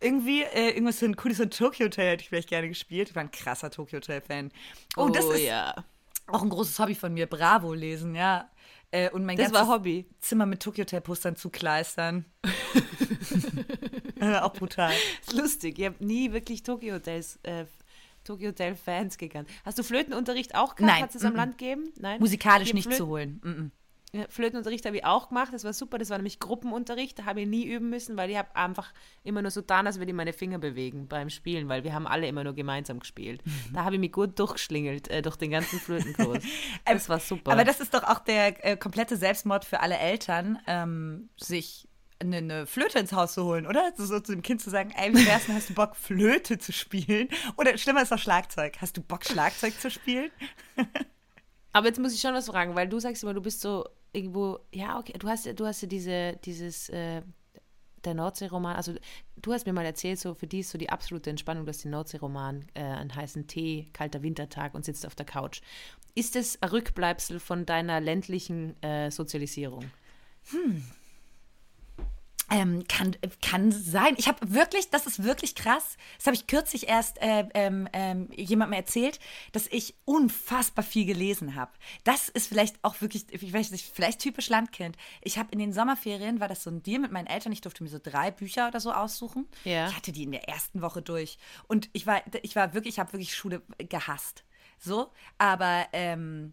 [0.00, 3.10] Irgendwie, äh, irgendwas so ein cooles so Tokyo Hotel hätte ich vielleicht gerne gespielt.
[3.10, 4.52] Ich war ein krasser Tokyo Hotel-Fan.
[4.96, 5.74] Oh, das ist ja.
[6.26, 7.26] auch ein großes Hobby von mir.
[7.26, 8.50] Bravo lesen, ja.
[8.90, 10.06] Äh, und mein Das ganzes war Hobby.
[10.20, 12.26] Zimmer mit Tokyo Hotel Postern zu kleistern.
[14.42, 14.92] auch brutal.
[15.20, 15.78] ist lustig.
[15.78, 17.64] Ich habe nie wirklich Tokyo Hotels, äh,
[18.24, 19.48] Tokyo Hotel Fans gekannt.
[19.64, 20.92] Hast du Flötenunterricht auch gehabt?
[20.92, 21.02] Nein.
[21.02, 21.36] Hat es am Mhm.
[21.36, 21.92] Land gegeben?
[21.98, 22.20] Nein.
[22.20, 23.40] Musikalisch nicht Flöten- zu holen.
[23.44, 23.70] Mhm.
[24.12, 27.42] Ja, Flötenunterricht habe ich auch gemacht, das war super, das war nämlich Gruppenunterricht, da habe
[27.42, 30.16] ich nie üben müssen, weil ich habe einfach immer nur so getan, als würde ich
[30.16, 33.42] meine Finger bewegen beim Spielen, weil wir haben alle immer nur gemeinsam gespielt.
[33.74, 36.42] Da habe ich mich gut durchgeschlingelt äh, durch den ganzen Flötenkurs.
[36.86, 37.52] Das war super.
[37.52, 41.85] Aber das ist doch auch der äh, komplette Selbstmord für alle Eltern, ähm, sich
[42.18, 43.92] eine, eine Flöte ins Haus zu holen, oder?
[43.96, 46.58] So, so zu dem Kind zu sagen, ey, wie wär's denn, hast du Bock, Flöte
[46.58, 47.28] zu spielen?
[47.56, 48.76] Oder schlimmer ist doch Schlagzeug.
[48.80, 50.30] Hast du Bock, Schlagzeug zu spielen?
[51.72, 54.60] Aber jetzt muss ich schon was fragen, weil du sagst immer, du bist so irgendwo,
[54.72, 57.20] ja, okay, du hast ja, du hast ja diese, dieses, äh,
[58.06, 58.94] der Nordseeroman, also
[59.36, 61.84] du hast mir mal erzählt, so für die ist so die absolute Entspannung, du hast
[61.84, 65.60] den Nordseeroman, äh, einen heißen Tee, kalter Wintertag und sitzt auf der Couch.
[66.14, 69.84] Ist das ein Rückbleibsel von deiner ländlichen äh, Sozialisierung?
[72.50, 74.14] Ähm, kann, kann sein.
[74.18, 75.96] Ich habe wirklich, das ist wirklich krass.
[76.16, 79.18] Das habe ich kürzlich erst äh, ähm, ähm, jemandem erzählt,
[79.52, 81.72] dass ich unfassbar viel gelesen habe.
[82.04, 84.96] Das ist vielleicht auch wirklich, ich weiß nicht, vielleicht typisch Landkind.
[85.22, 87.82] Ich habe in den Sommerferien, war das so ein Deal mit meinen Eltern, ich durfte
[87.82, 89.48] mir so drei Bücher oder so aussuchen.
[89.64, 89.88] Ja.
[89.88, 91.38] Ich hatte die in der ersten Woche durch.
[91.66, 94.44] Und ich war, ich war wirklich, ich habe wirklich Schule gehasst.
[94.78, 96.52] So, aber ähm,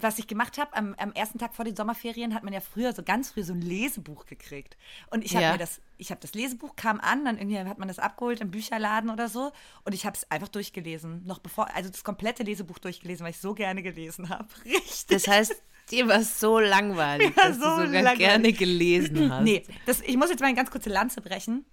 [0.00, 2.92] was ich gemacht habe, am, am ersten Tag vor den Sommerferien hat man ja früher,
[2.92, 4.76] so ganz früh, so ein Lesebuch gekriegt.
[5.10, 5.52] Und ich habe Ja.
[5.52, 8.50] mir das, ich habe das Lesebuch, kam an, dann irgendwie hat man das abgeholt im
[8.50, 9.52] Bücherladen oder so.
[9.84, 11.24] Und ich habe es einfach durchgelesen.
[11.24, 14.48] Noch bevor, also das komplette Lesebuch durchgelesen, weil ich so gerne gelesen habe.
[14.64, 15.06] Richtig.
[15.08, 18.18] Das heißt, dir war es so langweilig, Ja, dass so du sogar langweilig.
[18.18, 19.44] gerne gelesen hast.
[19.44, 21.64] Nee, das, ich muss jetzt mal eine ganz kurze Lanze brechen.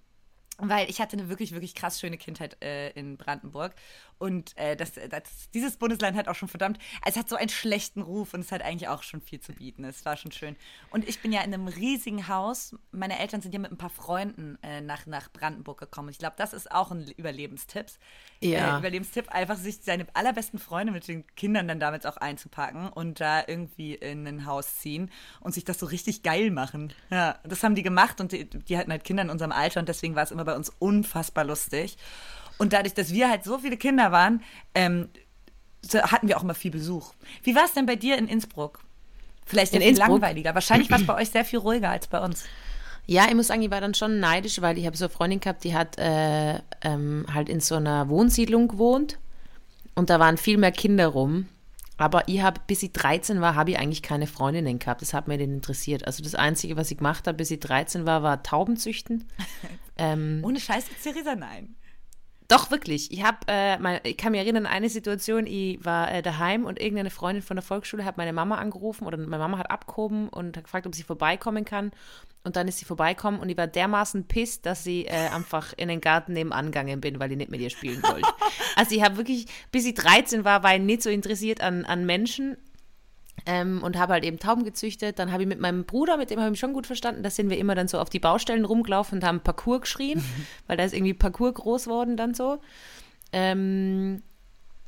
[0.58, 3.74] Weil ich hatte eine wirklich, wirklich krass schöne Kindheit äh, in Brandenburg.
[4.18, 8.00] Und äh, das, das, dieses Bundesland hat auch schon verdammt, es hat so einen schlechten
[8.00, 9.84] Ruf und es hat eigentlich auch schon viel zu bieten.
[9.84, 10.56] Es war schon schön.
[10.90, 12.74] Und ich bin ja in einem riesigen Haus.
[12.92, 16.08] Meine Eltern sind ja mit ein paar Freunden äh, nach, nach Brandenburg gekommen.
[16.08, 17.86] Und ich glaube, das ist auch ein Überlebenstipp.
[18.40, 18.76] Ja.
[18.76, 23.20] Äh, Überlebenstipp, einfach sich seine allerbesten Freunde mit den Kindern dann damals auch einzupacken und
[23.20, 26.92] da irgendwie in ein Haus ziehen und sich das so richtig geil machen.
[27.10, 29.88] Ja, das haben die gemacht und die, die hatten halt Kinder in unserem Alter und
[29.88, 31.96] deswegen war es immer bei uns unfassbar lustig.
[32.58, 34.42] Und dadurch, dass wir halt so viele Kinder waren,
[34.74, 35.08] ähm,
[35.82, 37.12] so hatten wir auch immer viel Besuch.
[37.42, 38.80] Wie war es denn bei dir in Innsbruck?
[39.44, 40.08] Vielleicht In Innsbruck?
[40.08, 40.54] langweiliger.
[40.54, 42.44] Wahrscheinlich war es bei euch sehr viel ruhiger als bei uns.
[43.06, 45.38] Ja, ich muss sagen, ich war dann schon neidisch, weil ich habe so eine Freundin
[45.38, 49.18] gehabt, die hat äh, ähm, halt in so einer Wohnsiedlung gewohnt
[49.94, 51.46] und da waren viel mehr Kinder rum.
[51.98, 55.00] Aber ich habe, bis ich 13 war, habe ich eigentlich keine Freundinnen gehabt.
[55.00, 56.06] Das hat mir nicht interessiert.
[56.06, 59.24] Also das Einzige, was ich gemacht habe, bis ich 13 war, war Taubenzüchten.
[59.96, 61.76] ähm, Ohne Scheiß, Theresa, nein.
[62.48, 63.10] Doch, wirklich.
[63.10, 66.64] Ich habe, äh, mein- ich kann mich erinnern an eine Situation, ich war äh, daheim
[66.64, 70.28] und irgendeine Freundin von der Volksschule hat meine Mama angerufen oder meine Mama hat abgehoben
[70.28, 71.90] und hat gefragt, ob sie vorbeikommen kann.
[72.44, 75.88] Und dann ist sie vorbeikommen und ich war dermaßen pisst, dass sie äh, einfach in
[75.88, 78.28] den Garten nebenan gegangen bin, weil ich nicht mit ihr spielen wollte.
[78.76, 82.06] also ich habe wirklich, bis ich 13 war, war ich nicht so interessiert an, an
[82.06, 82.56] Menschen,
[83.44, 85.18] ähm, und habe halt eben Tauben gezüchtet.
[85.18, 87.30] Dann habe ich mit meinem Bruder, mit dem habe ich mich schon gut verstanden, da
[87.30, 90.24] sind wir immer dann so auf die Baustellen rumgelaufen und haben Parcours geschrien,
[90.66, 92.60] weil da ist irgendwie Parcours groß worden dann so.
[93.32, 94.22] Ähm,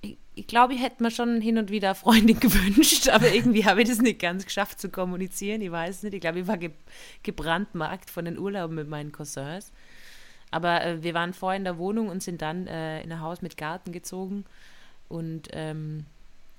[0.01, 3.83] ich, ich glaube, ich hätte mir schon hin und wieder Freundin gewünscht, aber irgendwie habe
[3.83, 5.61] ich das nicht ganz geschafft zu kommunizieren.
[5.61, 6.15] Ich weiß nicht.
[6.15, 6.71] Ich glaube, ich war ge
[7.23, 9.73] gebrandmarkt von den Urlauben mit meinen Cousins.
[10.51, 13.43] Aber äh, wir waren vorher in der Wohnung und sind dann äh, in ein Haus
[13.43, 14.45] mit Garten gezogen.
[15.09, 16.07] Und ähm,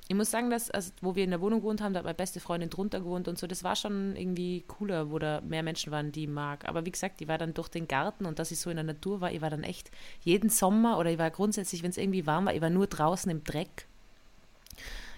[0.09, 2.15] ich muss sagen, dass, also, wo wir in der Wohnung gewohnt haben, da hat meine
[2.15, 5.91] beste Freundin drunter gewohnt und so, das war schon irgendwie cooler, wo da mehr Menschen
[5.91, 6.67] waren, die ich mag.
[6.67, 8.83] Aber wie gesagt, ich war dann durch den Garten und dass ich so in der
[8.83, 9.91] Natur war, ich war dann echt
[10.21, 13.29] jeden Sommer oder ich war grundsätzlich, wenn es irgendwie warm war, ich war nur draußen
[13.29, 13.85] im Dreck.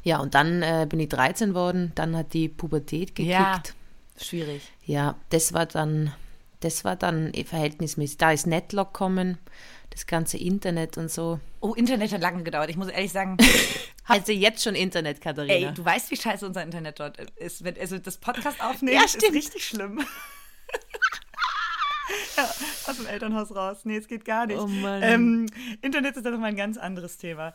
[0.04, 3.32] Ja, und dann äh, bin ich 13 worden, dann hat die Pubertät gekickt.
[3.32, 3.64] Ja.
[4.20, 4.62] Schwierig.
[4.86, 6.12] Ja, das war dann,
[6.60, 8.18] das war dann eh verhältnismäßig.
[8.18, 9.38] Da ist Netlock kommen,
[9.92, 11.40] das ganze Internet und so.
[11.60, 12.70] Oh, Internet hat lange gedauert.
[12.70, 13.38] Ich muss ehrlich sagen,
[14.08, 15.54] Also jetzt schon Internet, Katharina.
[15.70, 17.64] ey, du weißt, wie scheiße unser Internet dort ist.
[17.64, 20.00] Wenn, also das Podcast aufnehmen Ja, ist richtig schlimm.
[22.38, 22.44] ja,
[22.88, 23.80] aus dem Elternhaus raus.
[23.86, 24.60] Nee, es geht gar nicht.
[24.60, 25.04] Oh Mann.
[25.04, 25.46] Ähm,
[25.82, 27.54] Internet ist dann nochmal ein ganz anderes Thema.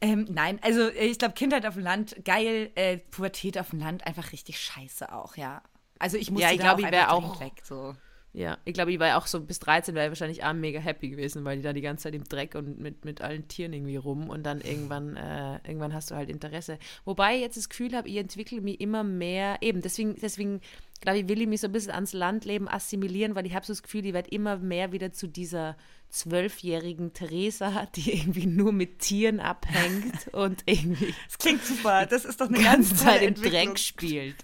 [0.00, 3.80] Ähm, nein, also äh, ich glaube, Kindheit auf dem Land, geil, äh, Pubertät auf dem
[3.80, 5.60] Land, einfach richtig scheiße auch, ja.
[5.98, 7.94] Also ich muss Ja, ich glaub, ich wär auch- weg, so.
[8.34, 11.08] Ja, ich glaube, ich war auch so bis 13, wäre ich wahrscheinlich auch mega happy
[11.08, 13.96] gewesen, weil die da die ganze Zeit im Dreck und mit, mit allen Tieren irgendwie
[13.96, 16.78] rum und dann irgendwann, äh, irgendwann hast du halt Interesse.
[17.04, 20.60] Wobei ich jetzt das Gefühl habe, ich entwickle mich immer mehr, eben, deswegen, deswegen
[21.00, 23.72] glaube ich, will ich mich so ein bisschen ans Landleben assimilieren, weil ich habe so
[23.72, 25.76] das Gefühl, ich werde immer mehr wieder zu dieser
[26.10, 31.14] zwölfjährigen Theresa, die irgendwie nur mit Tieren abhängt und irgendwie.
[31.26, 33.34] Das klingt super, das ist doch eine ganze ganz Zeit im.
[33.34, 34.36] Dreck spielt.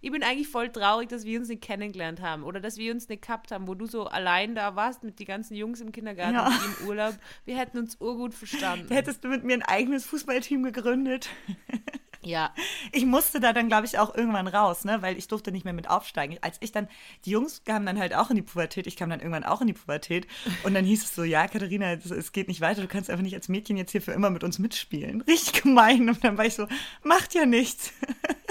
[0.00, 3.08] Ich bin eigentlich voll traurig, dass wir uns nicht kennengelernt haben oder dass wir uns
[3.08, 6.34] nicht gehabt haben, wo du so allein da warst mit den ganzen Jungs im Kindergarten
[6.34, 6.50] Ja.
[6.80, 7.14] im Urlaub.
[7.44, 8.92] Wir hätten uns urgut verstanden.
[8.92, 11.28] Hättest du mit mir ein eigenes Fußballteam gegründet?
[12.22, 12.52] Ja,
[12.92, 15.00] Ich musste da dann, glaube ich, auch irgendwann raus, ne?
[15.00, 16.36] weil ich durfte nicht mehr mit aufsteigen.
[16.42, 16.86] Als ich dann,
[17.24, 19.68] die Jungs kamen dann halt auch in die Pubertät, ich kam dann irgendwann auch in
[19.68, 20.26] die Pubertät
[20.62, 23.22] und dann hieß es so, ja, Katharina, es, es geht nicht weiter, du kannst einfach
[23.22, 25.22] nicht als Mädchen jetzt hier für immer mit uns mitspielen.
[25.22, 26.10] Richtig gemein.
[26.10, 26.66] Und dann war ich so,
[27.02, 27.90] macht ja nichts.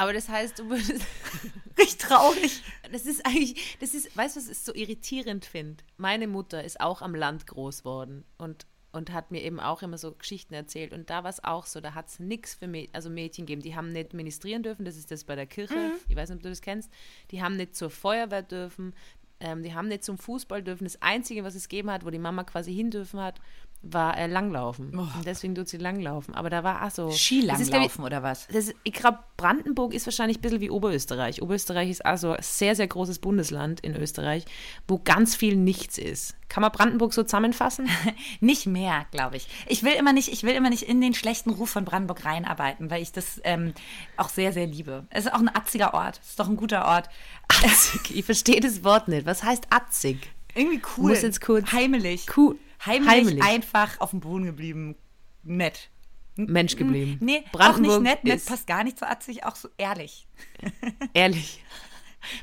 [0.00, 1.04] aber das heißt, du würdest.
[1.78, 2.62] Richtig traurig.
[2.90, 5.84] Das ist eigentlich, das ist, weißt du, was ich so irritierend finde?
[5.98, 9.98] Meine Mutter ist auch am Land groß worden und, und hat mir eben auch immer
[9.98, 10.94] so Geschichten erzählt.
[10.94, 13.62] Und da war es auch so, da hat es nichts für Mäd also Mädchen gegeben.
[13.62, 15.92] Die haben nicht ministrieren dürfen, das ist das bei der Kirche.
[16.08, 16.90] Ich weiß nicht, ob du das kennst.
[17.30, 18.94] Die haben nicht zur Feuerwehr dürfen,
[19.38, 20.84] ähm, die haben nicht zum Fußball dürfen.
[20.84, 23.38] Das Einzige, was es gegeben hat, wo die Mama quasi hin dürfen hat,
[23.82, 24.90] war äh, Langlaufen.
[24.98, 26.34] Und deswegen tut sie Langlaufen.
[26.34, 27.10] Aber da war auch so.
[27.10, 28.46] Skilanglaufen oder was?
[28.48, 31.40] das ist, ich glaube, Brandenburg ist wahrscheinlich ein bisschen wie Oberösterreich.
[31.40, 34.44] Oberösterreich ist also ein sehr, sehr großes Bundesland in Österreich,
[34.86, 36.36] wo ganz viel nichts ist.
[36.50, 37.88] Kann man Brandenburg so zusammenfassen?
[38.40, 39.46] Nicht mehr, glaube ich.
[39.66, 42.90] Ich will immer nicht, ich will immer nicht in den schlechten Ruf von Brandenburg reinarbeiten,
[42.90, 43.72] weil ich das ähm,
[44.16, 45.06] auch sehr, sehr liebe.
[45.10, 46.18] Es ist auch ein atziger Ort.
[46.22, 47.08] Es ist doch ein guter Ort.
[47.48, 48.16] Atzig.
[48.16, 49.26] Ich verstehe das Wort nicht.
[49.26, 50.28] Was heißt atzig?
[50.54, 51.10] Irgendwie cool.
[51.10, 52.26] Muss jetzt kurz- Heimelig.
[52.36, 52.58] Cool.
[52.84, 53.42] Heimlich, Heimlich.
[53.42, 54.96] einfach auf dem Boden geblieben.
[55.42, 55.90] Nett.
[56.36, 57.18] Mensch geblieben.
[57.20, 58.24] Nee, Brandenburg auch nicht nett.
[58.24, 60.26] Nett passt gar nicht so atzig, auch so ehrlich.
[61.12, 61.62] Ehrlich.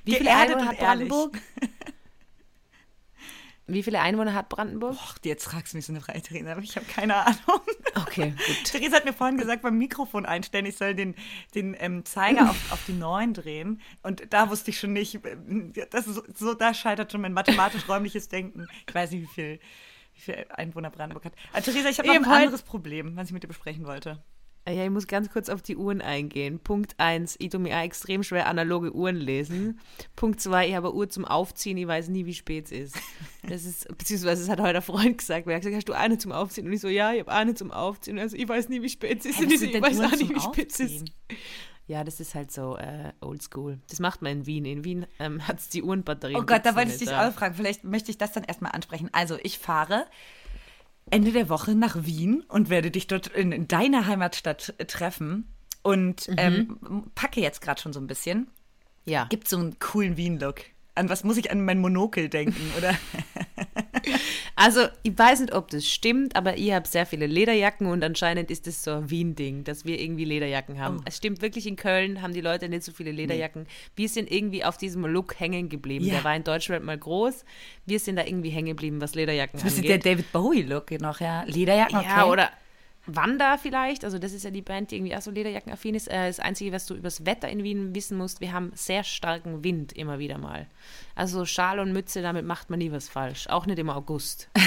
[0.04, 0.78] Wie viele Einwohner hat.
[0.78, 1.40] Brandenburg?
[3.70, 4.94] Wie viele Einwohner hat Brandenburg?
[4.94, 7.62] Och, jetzt fragst du mich so eine Frage, Theresa, aber ich habe keine Ahnung.
[7.96, 8.64] Okay, gut.
[8.64, 11.16] Theresa hat mir vorhin gesagt, beim Mikrofon einstellen, ich soll den,
[11.54, 13.82] den ähm, Zeiger auf, auf die 9 drehen.
[14.04, 18.30] Und da wusste ich schon nicht, ähm, das so, so, da scheitert schon mein mathematisch-räumliches
[18.30, 18.68] Denken.
[18.88, 19.60] Ich weiß nicht, wie viel,
[20.18, 21.34] wie viel Einwohner Brandenburg hat.
[21.54, 24.22] Aber Theresa, ich habe noch Ich ein anderes Problem, was ich mit dir besprechen wollte.
[24.68, 26.60] Ja, ich muss ganz kurz auf die Uhren eingehen.
[26.60, 29.80] Punkt 1, ich tue mir extrem schwer analoge Uhren lesen.
[30.18, 33.00] Punkt 2, ich habe eine Uhr zum Aufziehen, ich weiß nie, wie spät es ist.
[33.48, 35.94] Das ist, beziehungsweise es hat heute ein Freund gesagt, weil er hat gesagt, hast du
[35.94, 36.68] eine zum Aufziehen?
[36.68, 38.20] Und ich so, ja, ich habe eine zum Aufziehen.
[38.20, 39.42] Also ich weiß nie, wie spät es ist.
[39.42, 41.06] Was ich weiß auch nicht, zum wie spät es ist.
[41.88, 43.80] Ja, das ist halt so äh, oldschool.
[43.90, 44.66] Das macht man in Wien.
[44.66, 46.40] In Wien ähm, hat es die Uhrenbatterien.
[46.40, 47.56] Oh Gott, da wollte ich dich auch fragen.
[47.56, 49.10] Vielleicht möchte ich das dann erstmal ansprechen.
[49.14, 50.06] Also, ich fahre
[51.10, 55.48] Ende der Woche nach Wien und werde dich dort in, in deiner Heimatstadt treffen.
[55.82, 56.78] Und ähm,
[57.16, 58.48] packe jetzt gerade schon so ein bisschen.
[59.06, 59.26] Ja.
[59.30, 60.62] Gibt so einen coolen Wien-Look.
[60.96, 62.94] An was muss ich an mein Monokel denken, oder?
[64.60, 68.50] Also, ich weiß nicht, ob das stimmt, aber ich habe sehr viele Lederjacken und anscheinend
[68.50, 70.98] ist das so ein Wien-Ding, dass wir irgendwie Lederjacken haben.
[70.98, 71.04] Oh.
[71.06, 73.68] Es stimmt wirklich, in Köln haben die Leute nicht so viele Lederjacken.
[73.96, 76.06] Wir sind irgendwie auf diesem Look hängen geblieben.
[76.06, 76.16] Ja.
[76.16, 77.46] Der war in Deutschland mal groß.
[77.86, 80.06] Wir sind da irgendwie hängen geblieben, was Lederjacken Das ist der angeht.
[80.12, 81.44] David Bowie-Look noch, ja.
[81.44, 82.08] Lederjacken, okay.
[82.08, 82.50] Ja, oder
[83.08, 84.04] Wanda vielleicht.
[84.04, 86.08] Also, das ist ja die Band, die irgendwie auch so Lederjackenaffin ist.
[86.08, 89.64] Äh, das Einzige, was du übers Wetter in Wien wissen musst, wir haben sehr starken
[89.64, 90.68] Wind immer wieder mal.
[91.16, 93.48] Also, Schal und Mütze, damit macht man nie was falsch.
[93.48, 94.50] Auch nicht im August.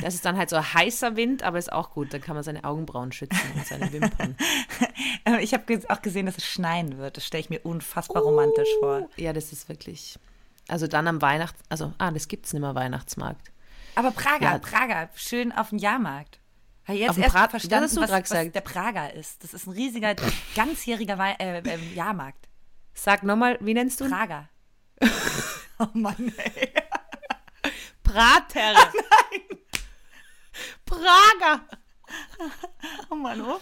[0.00, 2.12] Das ist dann halt so ein heißer Wind, aber ist auch gut.
[2.12, 4.36] Dann kann man seine Augenbrauen schützen und seine Wimpern.
[5.40, 7.16] Ich habe auch gesehen, dass es schneien wird.
[7.16, 9.08] Das stelle ich mir unfassbar romantisch vor.
[9.16, 10.18] Ja, das ist wirklich.
[10.68, 11.60] Also dann am Weihnachts...
[11.68, 13.50] Also, ah, das gibt's nicht mehr, Weihnachtsmarkt.
[13.96, 14.58] Aber Prager, Ja.
[14.58, 16.38] Prager, schön auf dem Jahrmarkt.
[16.86, 19.42] Habe jetzt Auf dem erst verstanden, du was, was der Prager ist.
[19.42, 20.14] Das ist ein riesiger,
[20.54, 22.48] ganzjähriger Wei äh, ähm, Jahrmarkt.
[22.94, 24.10] Sag nochmal, wie nennst du ihn?
[24.10, 24.48] Prager.
[25.80, 26.72] oh Mann, ey.
[28.04, 28.72] Prater.
[28.72, 29.58] Nein.
[30.84, 31.64] Prager.
[33.10, 33.60] Oh Mann, oh.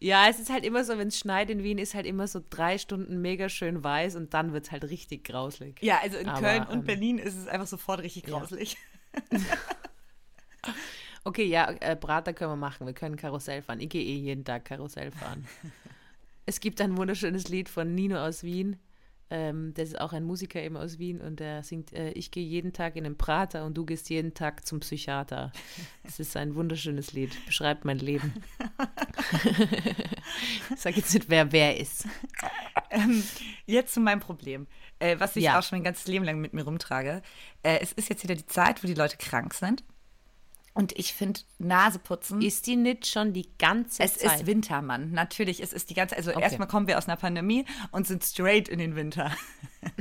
[0.00, 2.40] Ja, es ist halt immer so, wenn es schneit in Wien, ist halt immer so
[2.48, 5.80] drei Stunden mega schön weiß und dann wird es halt richtig grauslig.
[5.82, 8.78] Ja, also in Aber, Köln und ähm, Berlin ist es einfach sofort richtig grauslich.
[11.24, 12.86] Okay, ja, äh, Prater können wir machen.
[12.86, 13.80] Wir können Karussell fahren.
[13.80, 15.46] Ich gehe eh jeden Tag Karussell fahren.
[16.46, 18.76] es gibt ein wunderschönes Lied von Nino aus Wien.
[19.30, 22.44] Ähm, das ist auch ein Musiker eben aus Wien und der singt, äh, ich gehe
[22.44, 25.52] jeden Tag in den Prater und du gehst jeden Tag zum Psychiater.
[26.02, 28.34] Das ist ein wunderschönes Lied, beschreibt mein Leben.
[30.76, 32.06] sag jetzt nicht, wer wer ist.
[32.90, 33.22] Ähm,
[33.64, 34.66] jetzt zu meinem Problem,
[34.98, 35.58] äh, was ich Ja.
[35.58, 37.22] auch schon mein ganzes Leben lang mit mir rumtrage.
[37.62, 39.82] Äh, es ist jetzt wieder die Zeit, wo die Leute krank sind.
[40.74, 42.40] Und ich finde, Naseputzen.
[42.40, 44.40] Ist die nicht schon die ganze es Zeit?
[44.40, 45.12] ist Winter, Mann.
[45.12, 46.16] Natürlich, es ist die ganze.
[46.16, 46.40] Also Okay.
[46.42, 49.30] erstmal kommen wir aus einer Pandemie und sind straight in den Winter.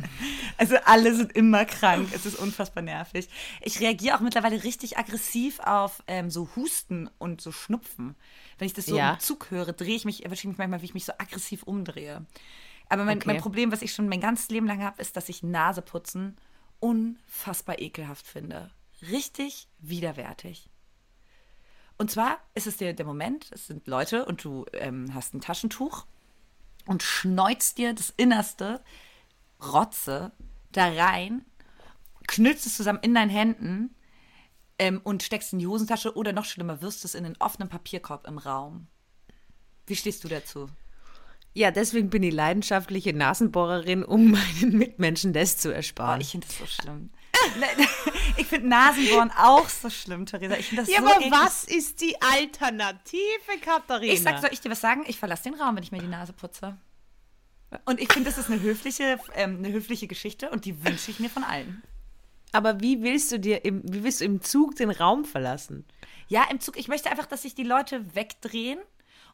[0.57, 2.09] Also alle sind immer krank.
[2.13, 3.27] Es ist unfassbar nervig.
[3.61, 8.15] Ich reagiere auch mittlerweile richtig aggressiv auf ähm, so Husten und so Schnupfen.
[8.59, 9.13] Wenn ich das so Ja.
[9.13, 11.63] im Zug höre, drehe ich mich, erwische ich mich manchmal, wie ich mich so aggressiv
[11.63, 12.23] umdrehe.
[12.89, 13.27] Aber mein, Okay.
[13.27, 16.37] mein Problem, was ich schon mein ganzes Leben lang habe, ist, dass ich Naseputzen
[16.79, 18.69] unfassbar ekelhaft finde.
[19.09, 20.69] Richtig widerwärtig.
[21.97, 25.41] Und zwar ist es der, der Moment, es sind Leute und du ähm, hast ein
[25.41, 26.05] Taschentuch
[26.85, 28.83] und schneuzt dir das Innerste
[29.61, 30.31] Rotze
[30.71, 31.45] da rein,
[32.27, 33.95] knüllst es zusammen in deinen Händen
[34.79, 38.25] ähm, und steckst in die Hosentasche oder noch schlimmer, wirfst es in einen offenen Papierkorb
[38.27, 38.87] im Raum.
[39.85, 40.69] Wie stehst du dazu?
[41.53, 46.21] Ja, deswegen bin ich leidenschaftliche Nasenbohrerin, um meinen Mitmenschen das zu Oh, ersparen.
[46.21, 47.11] ich finde das so schlimm.
[48.37, 50.55] Ich finde Nasenbohren auch so schlimm, Theresa.
[50.57, 51.31] Ich finde das ja, so aber eklig.
[51.31, 54.13] was ist die Alternative, Katharina?
[54.13, 55.03] Ich sag, soll ich dir was sagen?
[55.07, 56.77] Ich verlasse den Raum, wenn ich mir die Nase putze.
[57.85, 61.19] Und ich finde, das ist eine höfliche, ähm, eine höfliche Geschichte und die wünsche ich
[61.19, 61.81] mir von allen.
[62.51, 65.85] aber wie willst du dir im, wie willst du im Zug den Raum verlassen?
[66.27, 68.79] Ja, im Zug, ich möchte einfach, dass sich die Leute wegdrehen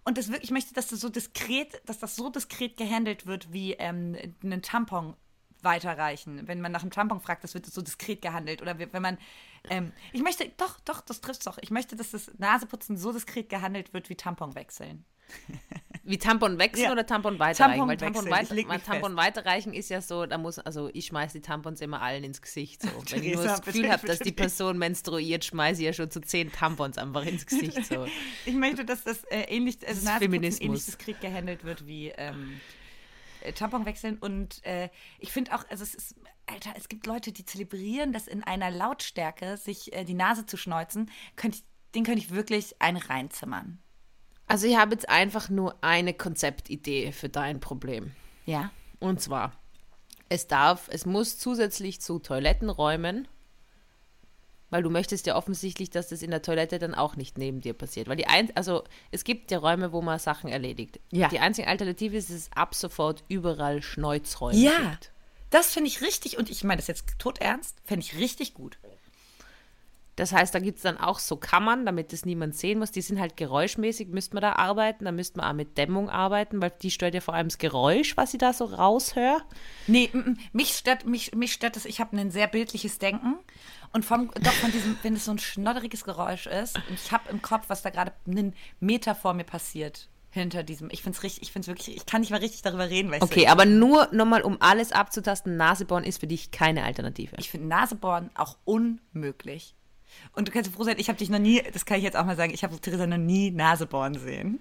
[0.06, 3.52] und das wirklich, ich möchte, dass das so diskret, dass das so diskret gehandelt wird
[3.52, 5.16] wie ähm, einen Tampon
[5.64, 6.48] weiterreichen.
[6.48, 8.62] Wenn man nach einem Tampon fragt, das wird so diskret gehandelt.
[8.62, 9.18] Oder wenn man,
[9.70, 11.58] ähm, ich möchte, doch, doch, das trifft doch.
[11.62, 15.06] Ich möchte, dass das Naseputzen so diskret gehandelt wird wie Tampon wechseln.
[16.04, 16.92] Wie Tampon wechseln Ja.
[16.94, 17.78] oder Tampon weiterreichen?
[17.78, 21.34] Tampon Weil Tampon, wechseln, weit, Tampon weiterreichen ist ja so, da muss, also ich schmeiße
[21.34, 22.82] die Tampons immer allen ins Gesicht.
[22.82, 22.88] So.
[23.10, 26.22] Wenn ich nur das Gefühl habe, dass die Person menstruiert, schmeiße ich ja schon zu
[26.22, 27.86] zehn Tampons einfach ins Gesicht.
[27.88, 28.08] So.
[28.46, 30.62] Ich möchte, dass das äh, ähnlich, also Nasenputzen Feminismus.
[30.62, 32.62] ähnlich diskret gehandelt wird wie ähm,
[33.42, 34.18] äh, Tampon wechseln.
[34.18, 38.28] Und äh, ich finde auch, also es ist, Alter, es gibt Leute, die zelebrieren das
[38.28, 41.12] in einer Lautstärke, sich äh, die Nase zu schneuzen.
[41.36, 41.64] Könnt ich,
[41.96, 43.80] den könnte ich wirklich einen reinzimmern.
[44.48, 48.14] Also ich habe jetzt einfach nur eine Konzeptidee für dein Problem.
[48.46, 48.72] Ja.
[49.00, 49.52] Und zwar,
[50.30, 53.28] es darf, es muss zusätzlich zu Toilettenräumen,
[54.70, 57.74] weil du möchtest ja offensichtlich, dass das in der Toilette dann auch nicht neben dir
[57.74, 58.08] passiert.
[58.10, 61.00] Weil die ein, also es gibt ja Räume, wo man Sachen erledigt.
[61.12, 61.30] Ja.
[61.30, 64.92] Die einzige Alternative ist, dass es ab sofort überall Schneuzräume Ja.
[64.92, 65.12] gibt.
[65.50, 68.78] Das finde ich richtig, und ich meine das jetzt tot ernst, fände ich richtig gut.
[70.18, 72.90] Das heißt, da gibt es dann auch so Kammern, damit das niemand sehen muss.
[72.92, 75.06] Die sind halt geräuschmäßig, müsste man da arbeiten.
[75.06, 78.18] Da müsste man auch mit Dämmung arbeiten, weil die stört ja vor allem das Geräusch,
[78.18, 79.44] was ich da so raushöre.
[79.86, 83.36] Nee, mm, mm, mich stört, mich, mich stört das, ich habe ein sehr bildliches Denken.
[83.94, 87.30] Und vom, doch von diesem, wenn es so ein schnodderiges Geräusch ist, und ich habe
[87.30, 90.90] im Kopf, was da gerade einen Meter vor mir passiert, hinter diesem.
[90.92, 93.12] Ich finde es richtig, ich finde es wirklich, ich kann nicht mal richtig darüber reden,
[93.12, 97.36] weil Okay, aber nur nochmal, um alles abzutasten, Nasebohren ist für dich keine Alternative.
[97.40, 99.74] ich finde Nasebohren auch unmöglich.
[100.34, 102.26] Und du kannst froh sein, ich habe dich noch nie, das kann ich jetzt auch
[102.26, 104.60] mal sagen, ich habe Theresa noch nie Nasebohren sehen.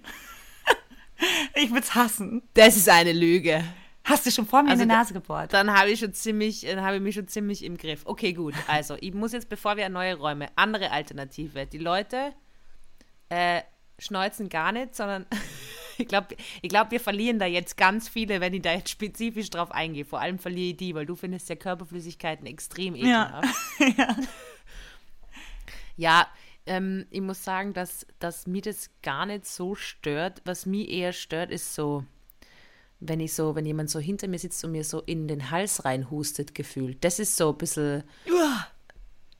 [1.55, 2.41] ich würde es hassen.
[2.53, 3.63] Das ist eine Lüge.
[4.07, 5.51] Hast du schon vor mir Also in die Nase gebohrt?
[5.51, 8.01] Dann habe ich schon ziemlich, dann habe ich mich schon ziemlich im Griff.
[8.05, 8.53] Okay, gut.
[8.67, 11.65] Also, ich muss jetzt, bevor wir neue Räume, andere Alternative.
[11.65, 12.33] Die Leute
[13.29, 13.61] äh,
[13.99, 15.25] schneuzen gar nicht, sondern
[15.97, 19.49] ich glaube, ich glaub, wir verlieren da jetzt ganz viele, wenn ich da jetzt spezifisch
[19.49, 20.05] drauf eingehe.
[20.05, 23.41] Vor allem verliere ich die, weil du findest ja Körperflüssigkeiten extrem Ja.
[23.79, 24.27] ekelhaft.
[25.97, 26.27] Ja,
[26.67, 30.41] ähm, ich muss sagen, dass, dass mir das gar nicht so stört.
[30.45, 32.05] Was mich eher stört, ist so,
[32.99, 35.85] wenn ich so, wenn jemand so hinter mir sitzt und mir so in den Hals
[35.85, 37.03] reinhustet, gefühlt.
[37.03, 38.03] Das ist so ein bisschen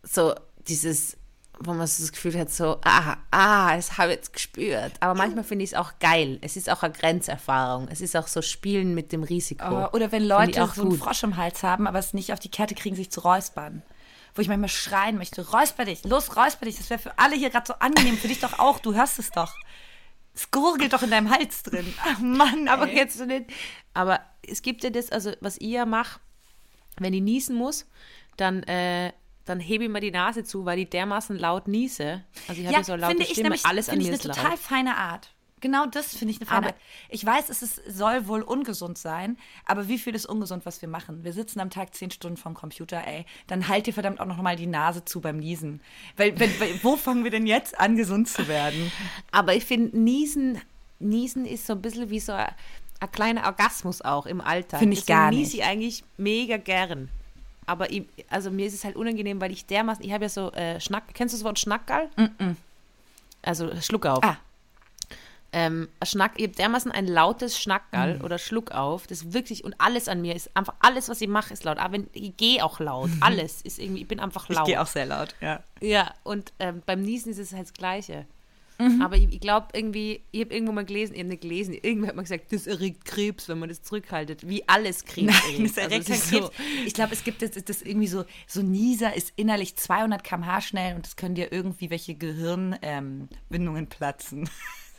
[0.04, 0.34] so
[0.68, 1.18] dieses,
[1.60, 4.94] wo man so das Gefühl hat, so, ah, ah, das habe ich jetzt gespürt.
[5.00, 6.38] Aber manchmal finde ich es auch geil.
[6.42, 7.88] Es ist auch eine Grenzerfahrung.
[7.90, 9.86] Es ist auch so Spielen mit dem Risiko.
[9.86, 11.00] Oh, oder wenn Leute auch so einen gut.
[11.00, 13.82] Frosch im Hals haben, aber es nicht auf die Kette kriegen, sich zu räuspern.
[14.36, 16.78] Wo ich manchmal schreien möchte, räusper dich, los, räusper dich.
[16.78, 19.32] Das wäre für alle hier gerade so angenehm, für dich doch auch, du hörst es
[19.32, 19.56] doch.
[20.38, 21.92] Es gurgelt doch in deinem Hals drin.
[22.04, 22.96] Ach Mann, Aber ey.
[22.96, 23.46] jetzt so nicht.
[23.96, 26.20] Aber es gibt ja das, also was ich ja mache,
[27.00, 27.88] wenn ich niesen muss,
[28.38, 29.14] dann, äh,
[29.46, 32.24] dann hebe ich mir die Nase zu, weil ich dermaßen laut niese.
[32.48, 34.32] Also ich habe ja, so laute ich Stimme, nämlich alles an finde ich mir eine
[34.32, 34.60] ist total laut.
[34.60, 35.34] feine Art.
[35.60, 36.76] Genau das finde ich eine feine Aber-.
[37.10, 40.90] Ich weiß, es ist, soll wohl ungesund sein, aber wie viel ist ungesund, was wir
[40.90, 41.24] machen?
[41.24, 43.26] Wir sitzen am Tag zehn Stunden vom Computer, ey.
[43.48, 45.82] Dann halt dir verdammt auch noch mal die Nase zu beim Niesen.
[46.16, 46.52] Weil, wenn,
[46.84, 48.92] wo fangen wir denn jetzt an, gesund zu werden?
[49.32, 50.62] Aber ich finde, niesen,
[51.00, 52.52] niesen ist so ein bisschen wie so ein,
[53.00, 54.80] ein kleiner Orgasmus auch im Alltag.
[54.80, 55.54] Finde ich Deswegen gar niese nicht.
[55.56, 57.10] ich eigentlich mega gern.
[57.66, 60.52] Aber ich, also mir ist es halt unangenehm, weil ich dermaßen, ich habe ja so
[60.54, 62.10] äh, Schnack, kennst du das Wort Schnackgall?
[63.42, 64.24] Also Schluck auf.
[64.24, 64.38] Ah.
[65.54, 70.08] Ähm, Schnack, ich habe dermaßen ein lautes Schnackgall oder Schluck auf, das wirklich, und alles
[70.08, 71.78] an mir ist einfach, alles, was ich mache, ist laut.
[71.78, 73.10] Aber wenn, ich gehe auch laut.
[73.22, 74.88] Alles ist irgendwie, ich bin einfach laut.
[74.88, 75.64] sehr laut, ja.
[75.80, 78.26] Ja, und ähm, beim Niesen ist es halt das Gleiche.
[78.80, 79.02] Mhm.
[79.02, 82.10] Aber ich, ich glaube irgendwie, ich habe irgendwo mal gelesen, ich habe nicht gelesen, irgendwer
[82.10, 84.48] hat mal gesagt, das erregt Krebs, wenn man das zurückhaltet.
[84.48, 86.58] Wie alles Krebs Nein, das erregt also, Krebs.
[86.58, 86.64] So.
[86.86, 90.96] Ich glaube, es gibt das, das irgendwie so, so Nieser ist innerlich 200 km/h schnell
[90.96, 94.50] und das können dir irgendwie welche Gehirnbindungen ähm, platzen.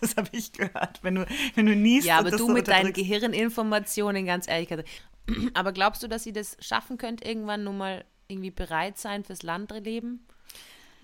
[0.01, 1.03] Das habe ich gehört.
[1.03, 2.07] Wenn du, wenn du niest.
[2.07, 4.69] Ja, aber du mit deinen Gehirninformationen, ganz ehrlich.
[5.55, 9.43] Aber glaubst du, dass sie das schaffen könnt, irgendwann nur mal irgendwie bereit sein fürs
[9.43, 10.27] Landleben?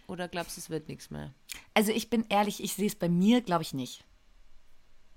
[0.07, 1.33] Oder glaubst du, es wird nichts mehr?
[1.75, 4.05] Also ich bin ehrlich, ich sehe es bei mir, glaube ich nicht.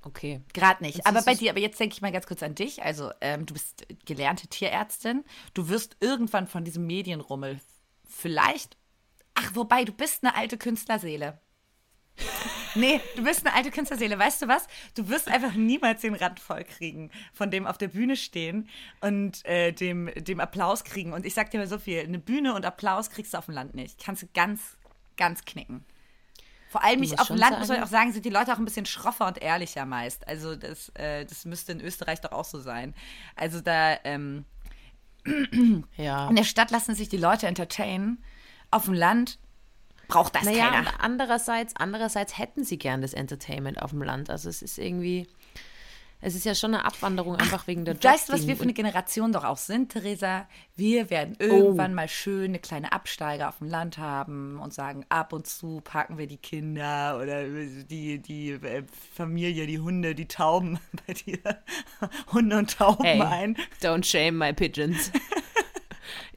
[0.02, 0.42] Okay.
[0.54, 1.06] Gerade nicht.
[1.06, 2.84] Aber bei dir, aber jetzt denke ich mal ganz kurz an dich.
[2.84, 5.26] Also, ähm, du bist gelernte Tierärztin.
[5.54, 7.60] Du wirst irgendwann von diesem Medienrummel
[8.06, 8.78] vielleicht.
[9.34, 11.40] Ach, wobei, du bist eine alte Künstlerseele.
[12.76, 14.18] Nee, du bist eine alte Künstlerseele.
[14.18, 14.68] Weißt du was?
[14.96, 18.70] Du wirst einfach niemals den Rand voll kriegen, von dem auf der Bühne stehen
[19.02, 21.14] und äh, dem, dem Applaus kriegen.
[21.14, 23.54] Und ich sag dir mal so viel: Eine Bühne und Applaus kriegst du auf dem
[23.54, 24.04] Land nicht.
[24.04, 24.78] Kannst du ganz,
[25.16, 25.86] ganz knicken.
[26.70, 27.60] Vor allem nicht auf dem Land, sagen.
[27.60, 30.28] muss man auch sagen, sind die Leute auch ein bisschen schroffer und ehrlicher meist.
[30.28, 32.94] Also, das, äh, das müsste in Österreich doch auch so sein.
[33.36, 33.98] Also, da.
[34.04, 34.46] Ähm,
[35.98, 36.30] ja.
[36.30, 38.24] In der Stadt lassen sich die Leute entertainen.
[38.70, 39.40] Auf dem Land
[40.08, 41.04] braucht das naja, keiner.
[41.04, 44.30] Andererseits, andererseits hätten sie gern das Entertainment auf dem Land.
[44.30, 45.28] Also es ist irgendwie,
[46.20, 48.06] es ist ja schon eine Abwanderung einfach Ach, wegen der Jobs.
[48.06, 50.48] Weißt du, was wir für eine Generation doch auch sind, Theresa?
[50.76, 51.96] Wir werden irgendwann oh.
[51.96, 56.18] mal schön eine kleine Absteige auf dem Land haben und sagen, ab und zu packen
[56.18, 58.84] wir die Kinder oder die, die äh,
[59.14, 61.40] Familie, die Hunde, die Tauben bei dir,
[62.34, 63.58] Hunde und Tauben hey, ein.
[63.82, 65.12] Don't shame my pigeons.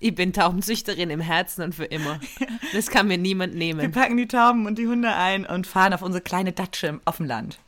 [0.02, 2.18] Ich bin Taubenzüchterin im Herzen und für immer.
[2.72, 3.80] Das kann mir niemand nehmen.
[3.80, 7.16] Wir packen die Tauben und die Hunde ein und fahren auf unsere kleine Datsche auf
[7.16, 7.58] dem Land.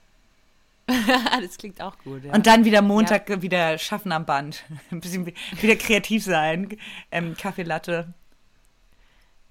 [0.87, 2.25] das klingt auch gut.
[2.25, 2.33] Ja.
[2.33, 3.43] Und dann wieder Montag ja.
[3.43, 4.63] wieder schaffen am Band.
[4.91, 6.77] Ein bisschen wieder kreativ sein.
[7.11, 8.15] Ähm, Kaffee Latte.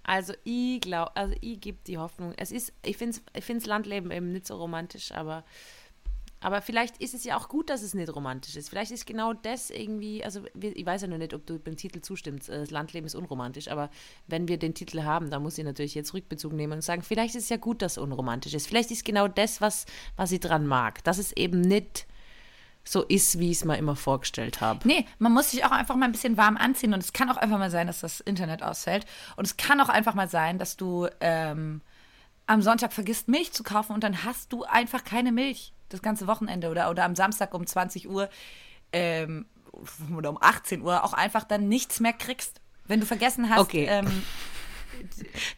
[0.04, 2.34] Also ich glaube, also ich gebe die Hoffnung.
[2.38, 5.44] Es ist, ich finde ich Landleben eben nicht so romantisch, aber
[6.42, 8.70] aber vielleicht ist es ja auch gut, dass es nicht romantisch ist.
[8.70, 12.02] Vielleicht ist genau das irgendwie, also ich weiß ja noch nicht, ob du beim Titel
[12.02, 13.90] zustimmst, äh, das Landleben ist unromantisch, aber
[14.28, 17.36] wenn wir den Titel haben, dann muss ich natürlich jetzt Rückbezug nehmen und sagen, vielleicht
[17.36, 18.68] ist es ja gut, dass es unromantisch ist.
[18.68, 19.86] Vielleicht ist genau das, was,
[20.16, 22.08] was ich dran mag, dass es eben nicht
[22.84, 24.88] so ist, wie ich es mir immer vorgestellt habe.
[24.88, 27.38] Nee, man muss sich auch einfach mal ein bisschen warm anziehen und es kann auch
[27.38, 30.78] einfach mal sein, dass das Internet ausfällt und es kann auch einfach mal sein, dass
[30.78, 31.82] du ähm,
[32.52, 36.28] am Sonntag vergisst, Milch zu kaufen und dann hast du einfach keine Milch das ganze
[36.28, 38.30] Wochenende oder, oder am Samstag um 20 Uhr
[38.92, 39.46] ähm,
[40.16, 42.60] oder um 18 Uhr auch einfach dann nichts mehr kriegst.
[42.88, 43.60] Wenn du vergessen hast.
[43.60, 43.86] Okay.
[43.90, 44.08] Ähm,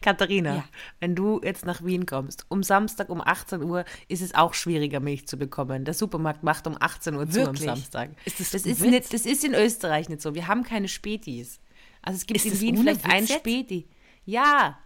[0.02, 0.64] Katharina, ja.
[1.00, 5.00] wenn du jetzt nach Wien kommst, um Samstag um 18 Uhr ist es auch schwieriger,
[5.00, 5.84] Milch zu bekommen.
[5.84, 7.36] Der Supermarkt macht um 18 Uhr Wirklich?
[7.36, 8.10] zu am Samstag.
[8.24, 10.34] Ist das, das, ist nicht, das ist in Österreich nicht so.
[10.34, 11.60] Wir haben keine Spätis.
[12.02, 13.88] Also es gibt ist in Wien vielleicht ein Späti.
[14.24, 14.78] Ja,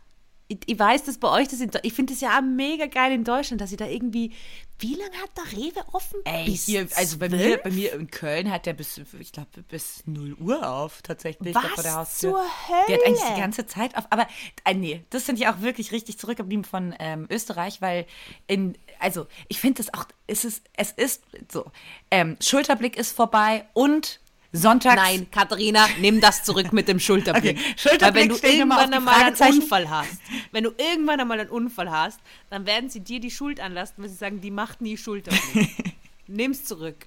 [0.49, 3.24] ich, ich, weiß, dass bei euch das in, ich finde es ja mega geil in
[3.24, 4.32] Deutschland, dass ihr da irgendwie
[4.80, 6.20] wie lange hat der Rewe offen?
[6.24, 9.49] Ey, bis hier, also bei mir, bei mir in Köln hat der bis, ich glaube,
[9.68, 11.53] bis 0 Uhr auf, tatsächlich.
[11.55, 12.30] Was vor der Haustür.
[12.30, 12.84] zur Hölle?
[12.88, 14.05] Der hat eigentlich die ganze Zeit auf.
[14.11, 14.28] Aber
[14.64, 18.07] äh, nee, das finde ich auch wirklich richtig zurückgeblieben von ähm, Österreich, weil
[18.46, 21.66] in, also ich finde es auch, es ist, es ist so,
[22.12, 24.20] ähm, Schulterblick ist vorbei und
[24.53, 24.96] Sonntags.
[24.96, 27.59] Nein, Katharina, nimm das zurück mit dem Schulterblick.
[27.59, 27.74] Okay.
[27.76, 30.20] Schulterblick Weil wenn du irgendwann einmal einen Unfall hast,
[30.53, 32.18] wenn du irgendwann einmal einen Unfall hast,
[32.49, 35.94] dann werden sie dir die Schuld anlasten, weil sie sagen, die macht nie Schulterblick.
[36.26, 37.07] Nimm's zurück.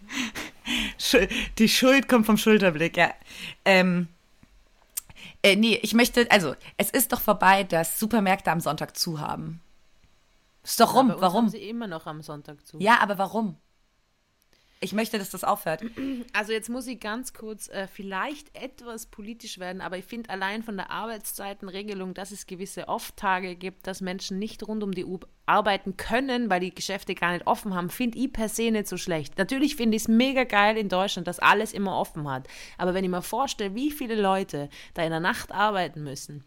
[1.58, 3.14] Die Schuld kommt vom Schulterblick, ja.
[3.66, 4.08] Ähm,
[5.44, 9.62] äh, nee, ich möchte, also, es ist doch vorbei, dass Supermärkte am Sonntag zu haben.
[10.64, 11.46] Ist doch rum, ja, warum?
[11.46, 12.80] Haben sie immer noch am Sonntag zu.
[12.80, 13.58] Ja, aber warum?
[14.84, 15.84] Ich möchte, dass das aufhört.
[16.34, 20.64] Also jetzt muss ich ganz kurz äh, vielleicht etwas politisch werden, aber ich finde allein
[20.64, 25.20] von der Arbeitszeitenregelung, dass es gewisse Off-Tage gibt, dass Menschen nicht rund um die Uhr
[25.46, 28.98] arbeiten können, weil die Geschäfte gar nicht offen haben, finde ich per se nicht so
[28.98, 29.38] schlecht.
[29.38, 32.48] Natürlich finde ich es mega geil in Deutschland, dass alles immer offen hat.
[32.78, 36.44] Aber wenn ich mir vorstelle, wie viele Leute da in der Nacht arbeiten müssen,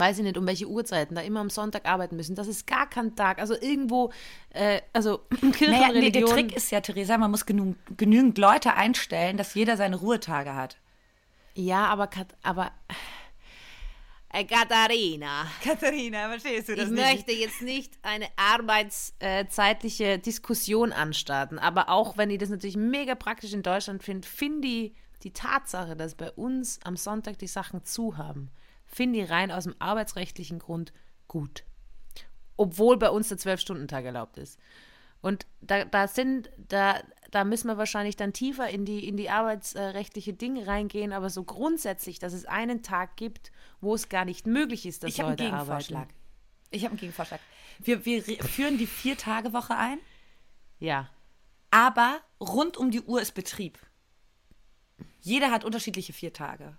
[0.00, 2.34] weiß ich nicht, um welche Uhrzeiten, da immer am Sonntag arbeiten müssen.
[2.34, 3.38] Das ist gar kein Tag.
[3.38, 4.10] Also irgendwo,
[4.50, 5.20] äh, also
[5.60, 9.76] naja, nee, der Trick ist ja, Theresa, man muss genug, genügend Leute einstellen, dass jeder
[9.76, 10.78] seine Ruhetage hat.
[11.54, 12.08] Ja, aber,
[12.42, 12.72] aber
[14.32, 15.46] äh, Katharina.
[15.62, 17.04] Katharina, verstehst du das ich nicht?
[17.04, 23.14] Ich möchte jetzt nicht eine arbeitszeitliche Diskussion anstarten, aber auch wenn ich das natürlich mega
[23.14, 24.92] praktisch in Deutschland finde, finde ich
[25.22, 28.50] die Tatsache, dass bei uns am Sonntag die Sachen zu haben,
[28.90, 30.92] finde ich rein aus dem arbeitsrechtlichen Grund
[31.28, 31.64] gut.
[32.56, 34.58] Obwohl bei uns der Zwölf-Stunden-Tag erlaubt ist.
[35.22, 39.28] Und da, da sind, da, da müssen wir wahrscheinlich dann tiefer in die, in die
[39.30, 44.46] arbeitsrechtliche Dinge reingehen, aber so grundsätzlich, dass es einen Tag gibt, wo es gar nicht
[44.46, 46.06] möglich ist, dass ich Leute arbeiten.
[46.70, 47.40] Ich habe einen Gegenvorschlag.
[47.80, 49.98] Wir, wir re- führen die Vier-Tage-Woche ein,
[50.78, 51.10] Ja.
[51.70, 53.78] aber rund um die Uhr ist Betrieb.
[55.20, 56.78] Jeder hat unterschiedliche vier Tage.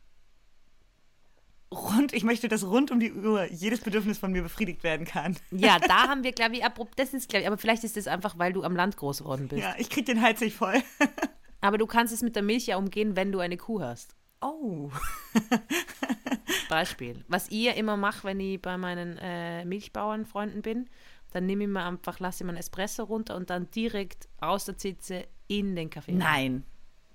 [1.74, 5.38] Rund, ich möchte, dass rund um die Uhr jedes Bedürfnis von mir befriedigt werden kann.
[5.52, 8.08] Ja, da haben wir, glaube ich, abrupt- das ist, glaube ich, aber vielleicht ist das
[8.08, 9.62] einfach, weil du am Land groß geworden bist.
[9.62, 10.82] Ja, ich krieg den Hals nicht voll.
[11.64, 14.16] Aber du kannst es mit der Milch ja umgehen, wenn du eine Kuh hast.
[14.42, 14.90] Oh.
[16.70, 17.24] Beispiel.
[17.28, 20.90] Was ich ja immer mache, wenn ich bei meinen äh, Milchbauernfreunden bin,
[21.32, 24.78] dann nehme ich mir einfach, lasse ich meinen Espresso runter und dann direkt aus der
[24.78, 26.14] Zitze in den Kaffee.
[26.14, 26.64] Nein,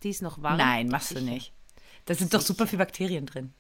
[0.02, 0.59] Die ist noch warm.
[0.59, 1.28] nein, machst du Sicher.
[1.30, 1.52] nicht.
[2.04, 3.52] Da sind doch super viele Bakterien drin.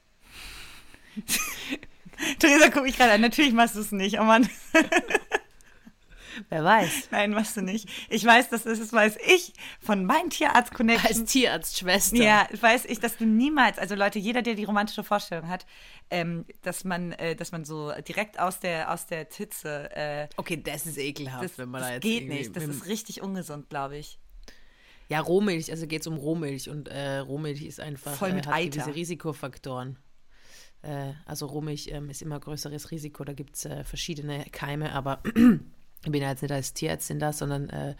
[2.38, 3.20] Theresa, guck mich gerade an.
[3.20, 4.18] Natürlich machst du es nicht.
[4.18, 4.48] Oh Mann.
[6.48, 7.08] Wer weiß.
[7.10, 7.88] Nein, machst du nicht.
[8.10, 11.32] Ich weiß, das ist, das weiß ich von meinen Als Tierarzt-Connections.
[11.32, 12.16] Tierarztschwester.
[12.16, 15.66] Ja, weiß ich, dass du niemals, also Leute, jeder, der die romantische Vorstellung hat,
[16.10, 20.62] ähm, dass man, äh, dass man so direkt aus der, aus der Titze, äh, Okay,
[20.62, 22.54] das ist ekelhaft, das, wenn man da das jetzt geht nicht.
[22.54, 24.18] Das ist richtig ungesund, glaube ich.
[25.08, 28.48] Ja, Rohmilch, also geht es um Rohmilch und äh, Rohmilch ist einfach Voll mit äh,
[28.48, 28.70] hat Eiter.
[28.70, 29.96] gewisse Risikofaktoren.
[30.82, 35.20] Äh, also Rohmilch ähm, ist immer größeres Risiko, da gibt es äh, verschiedene Keime, aber
[36.04, 37.96] ich bin ja jetzt nicht als Tierärztin da, sondern, äh,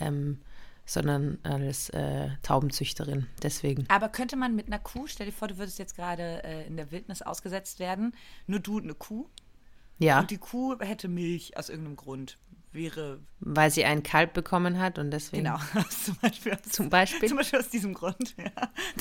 [0.00, 0.40] ähm,
[0.86, 3.26] sondern als äh, Taubenzüchterin.
[3.42, 3.86] Deswegen.
[3.88, 6.76] Aber könnte man mit einer Kuh, stell dir vor, du würdest jetzt gerade äh, in
[6.76, 8.14] der Wildnis ausgesetzt werden,
[8.46, 9.26] nur du eine Kuh
[9.98, 12.38] Ja, und die Kuh hätte Milch aus irgendeinem Grund.
[12.72, 15.44] Wäre, weil sie einen Kalb bekommen hat und deswegen.
[15.44, 15.58] genau,
[16.04, 17.28] zum Beispiel aus, Zum Beispiel.
[17.28, 18.50] zum Beispiel aus diesem Grund, ja.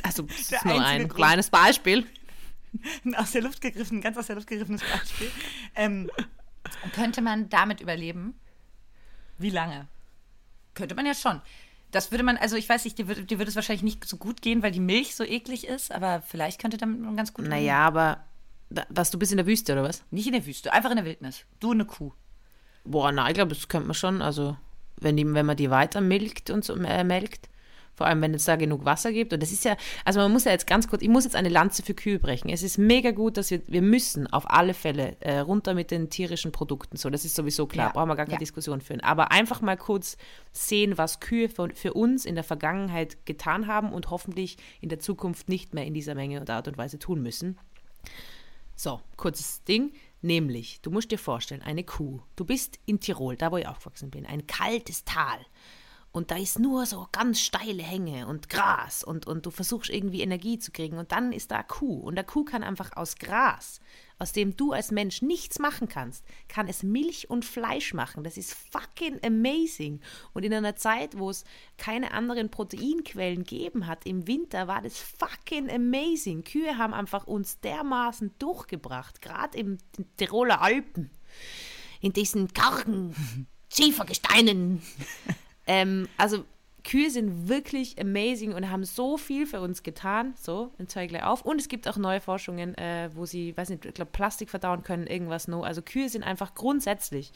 [0.03, 1.15] Also, das ist nur ein Grund.
[1.15, 2.05] kleines Beispiel.
[3.05, 5.31] Ein aus der Luft gegriffen, ganz aus der Luft gegriffenes Beispiel.
[5.75, 6.09] ähm,
[6.93, 8.35] könnte man damit überleben?
[9.37, 9.87] Wie lange?
[10.73, 11.41] Könnte man ja schon.
[11.91, 14.17] Das würde man, also ich weiß nicht, dir würde, dir würde es wahrscheinlich nicht so
[14.17, 17.47] gut gehen, weil die Milch so eklig ist, aber vielleicht könnte damit man ganz gut
[17.47, 18.23] Naja, aber.
[18.69, 20.03] da- Was, du bist in der Wüste oder was?
[20.09, 21.45] Nicht in der Wüste, einfach in der Wildnis.
[21.59, 22.11] Du eine Kuh.
[22.85, 24.21] Boah, na, ich glaube, das könnte man schon.
[24.23, 24.57] Also,
[24.97, 27.47] wenn, die, wenn man die weiter milkt und so äh, melkt,
[27.95, 29.33] vor allem wenn es da genug Wasser gibt.
[29.33, 29.75] Und das ist ja,
[30.05, 32.49] also man muss ja jetzt ganz kurz, ich muss jetzt eine Lanze für Kühe brechen.
[32.49, 36.09] Es ist mega gut, dass wir, wir müssen auf alle Fälle äh, runter mit den
[36.09, 36.97] tierischen Produkten.
[36.97, 38.39] So, das ist sowieso klar, Ja, brauchen wir gar keine ja.
[38.39, 39.01] Diskussion führen.
[39.01, 40.17] Aber einfach mal kurz
[40.51, 44.99] sehen, was Kühe für, für uns in der Vergangenheit getan haben und hoffentlich in der
[44.99, 47.57] Zukunft nicht mehr in dieser Menge und Art und Weise tun müssen.
[48.75, 49.93] So, kurzes Ding.
[50.21, 52.21] Nämlich, du musst dir vorstellen, eine Kuh.
[52.37, 55.37] Du bist in Tirol, da wo ich aufgewachsen bin, ein kaltes Tal.
[56.13, 60.21] Und da ist nur so ganz steile Hänge und Gras und, und du versuchst irgendwie
[60.21, 60.99] Energie zu kriegen.
[60.99, 62.01] Und dann ist da Kuh.
[62.01, 63.81] Und der Kuh kann einfach aus Gras,
[64.19, 68.23] aus dem du als Mensch nichts machen kannst, kann es Milch und Fleisch machen.
[68.23, 70.01] Das ist fucking amazing.
[70.33, 71.45] Und in einer Zeit, wo es
[71.79, 76.43] keine anderen Proteinquellen gegeben hat, im Winter war das fucking amazing.
[76.43, 79.79] Kühe haben einfach uns dermaßen durchgebracht, gerade im
[80.17, 81.09] Tiroler Alpen,
[82.01, 83.15] in diesen kargen
[83.73, 84.83] Schiefergesteinen.
[85.67, 86.45] Ähm, also
[86.83, 90.33] Kühe sind wirklich amazing und haben so viel für uns getan.
[90.39, 91.41] So, dann zeige ich gleich auf.
[91.43, 94.83] Und es gibt auch neue Forschungen, äh, wo sie, weiß nicht, ich glaube, Plastik verdauen
[94.83, 95.63] können, irgendwas no.
[95.63, 97.31] Also Kühe sind einfach grundsätzlich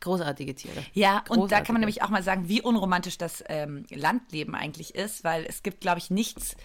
[0.00, 0.84] großartige Tiere.
[0.92, 1.72] Ja, und da kann Großartige.
[1.72, 5.80] man nämlich auch mal sagen, wie unromantisch das ähm, Landleben eigentlich ist, weil es gibt,
[5.80, 6.56] glaube ich, nichts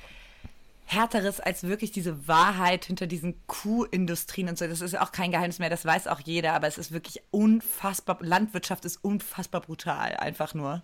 [0.92, 4.68] härteres als wirklich diese Wahrheit hinter diesen Kuhindustrien und so.
[4.68, 8.18] Das ist auch kein Geheimnis mehr, das weiß auch jeder, aber es ist wirklich unfassbar,
[8.22, 10.84] Landwirtschaft ist unfassbar brutal, einfach nur.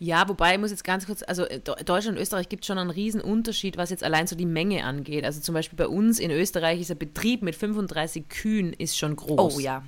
[0.00, 2.78] Ja, wobei ich muss jetzt ganz kurz, also äh, De- Deutschland und Österreich gibt schon
[2.78, 5.24] einen riesen Unterschied, was jetzt allein so die Menge angeht.
[5.24, 9.16] Also zum Beispiel bei uns in Österreich ist ein Betrieb mit 35 Kühen ist schon
[9.16, 9.56] groß.
[9.56, 9.82] Oh ja.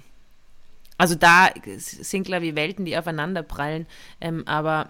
[0.98, 3.86] Also da sind, glaube ich, Welten, die aufeinander prallen.
[4.20, 4.88] Ähm, aber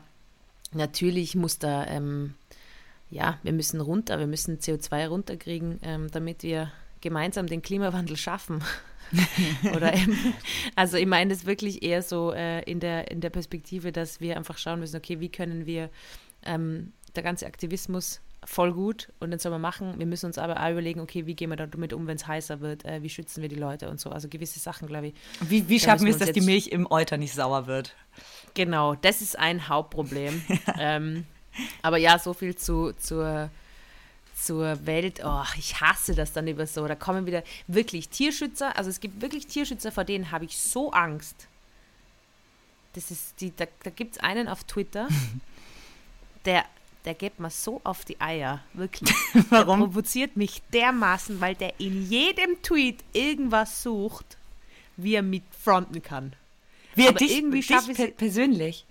[0.73, 2.35] natürlich muss da, ähm,
[3.11, 8.63] ja, wir müssen runter, wir müssen CO2 runterkriegen, ähm, damit wir gemeinsam den Klimawandel schaffen.
[9.75, 10.17] Oder eben,
[10.77, 14.37] also ich meine das wirklich eher so äh, in, der, in der Perspektive, dass wir
[14.37, 15.91] einfach schauen müssen, okay, wie können wir
[16.45, 19.99] ähm, der ganze Aktivismus voll gut und den soll man machen.
[19.99, 22.61] Wir müssen uns aber auch überlegen, okay, wie gehen wir damit um, wenn es heißer
[22.61, 24.11] wird, äh, wie schützen wir die Leute und so.
[24.11, 26.91] Also gewisse Sachen, glaube ich, Wie, wie schaffen wir wir es, dass die Milch im
[26.91, 27.95] Euter nicht sauer wird?
[28.55, 30.43] Genau, das ist ein Hauptproblem.
[30.79, 31.27] ähm,
[31.83, 33.51] aber ja, so viel zu, zur,
[34.35, 35.21] zur Welt.
[35.25, 36.87] Oh, ich hasse das dann über so.
[36.87, 38.77] Da kommen wieder wirklich Tierschützer.
[38.77, 41.49] Also es gibt wirklich Tierschützer, vor denen habe ich so Angst.
[42.95, 45.09] Das ist die, da, da gibt es einen auf Twitter,
[46.45, 46.65] der,
[47.05, 48.65] der geht mir so auf die Eier.
[48.73, 49.15] Wirklich.
[49.51, 49.81] Warum?
[49.81, 54.37] Der provoziert mich dermaßen, weil der in jedem Tweet irgendwas sucht,
[54.97, 56.35] wie er mit fronten kann.
[56.95, 58.85] Wir Aber dich, irgendwie dich per persönlich.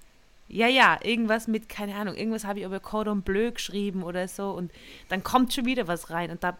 [0.51, 4.49] Ja, ja, irgendwas mit, keine Ahnung, irgendwas habe ich über Cordon Bleu geschrieben oder so
[4.51, 4.71] und
[5.07, 6.57] dann kommt schon wieder was rein und da,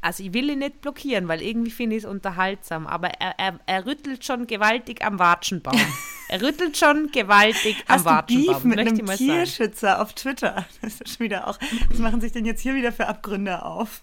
[0.00, 3.58] also ich will ihn nicht blockieren, weil irgendwie finde ich es unterhaltsam, aber er, er,
[3.66, 5.80] er rüttelt schon gewaltig am Watschenbaum.
[6.28, 8.54] er rüttelt schon gewaltig am Hast du Watschenbaum.
[8.54, 9.30] Beef mit möchte einem ich mal sagen.
[9.30, 10.66] Tierschützer auf Twitter?
[10.80, 11.58] Das ist schon wieder auch.
[11.88, 14.02] Was machen sich denn jetzt hier wieder für Abgründe auf?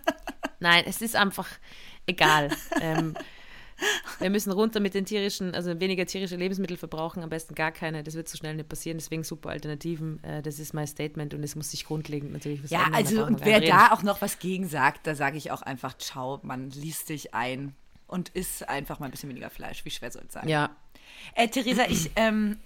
[0.60, 1.48] Nein, es ist einfach
[2.06, 2.50] egal.
[2.80, 3.14] ähm,
[4.18, 8.02] wir müssen runter mit den tierischen, also weniger tierische Lebensmittel verbrauchen, am besten gar keine.
[8.02, 10.22] Das wird so schnell nicht passieren, deswegen super Alternativen.
[10.24, 12.98] Äh, das ist mein Statement und es muss sich grundlegend natürlich was Ja, ändern, da
[12.98, 13.70] also und wer reden.
[13.70, 17.34] da auch noch was gegen sagt, da sage ich auch einfach, ciao, man liest sich
[17.34, 17.74] ein
[18.06, 19.84] und isst einfach mal ein bisschen weniger Fleisch.
[19.84, 20.48] Wie schwer soll es sein?
[20.48, 20.70] Ja,
[21.34, 22.58] Äh, Theresa, ich ähm,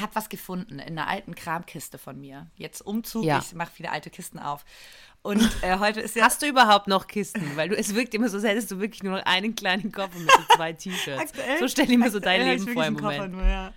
[0.00, 2.46] habe was gefunden in einer alten Kramkiste von mir.
[2.56, 3.38] Jetzt Umzug, Ja.
[3.44, 4.64] ich mache viele alte Kisten auf.
[5.22, 7.56] Und äh, heute ist ja Hast du überhaupt noch Kisten?
[7.56, 10.16] Weil du, es wirkt immer so, als hättest du wirklich nur noch einen kleinen Koffer
[10.18, 11.20] mit so zwei T-Shirts.
[11.20, 13.32] Aktuell- So stell ich mir so dein Leben vor im Moment.
[13.32, 13.72] Nur, ja.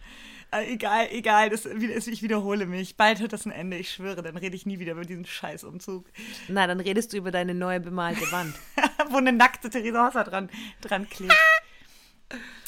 [0.53, 2.97] Äh, egal, egal, das, ich wiederhole mich.
[2.97, 6.05] Bald hat das ein Ende, ich schwöre, dann rede ich nie wieder über diesen Scheißumzug.
[6.49, 8.53] Na, dann redest du über deine neue bemalte Wand.
[9.09, 10.49] wo eine nackte Theresa Hosser dran,
[10.81, 11.33] dran klebt.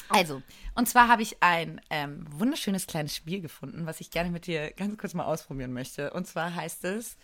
[0.09, 0.41] Also,
[0.75, 4.71] und zwar habe ich ein ähm, wunderschönes kleines Spiel gefunden, was ich gerne mit dir
[4.71, 6.11] ganz kurz mal ausprobieren möchte.
[6.11, 7.17] Und zwar heißt es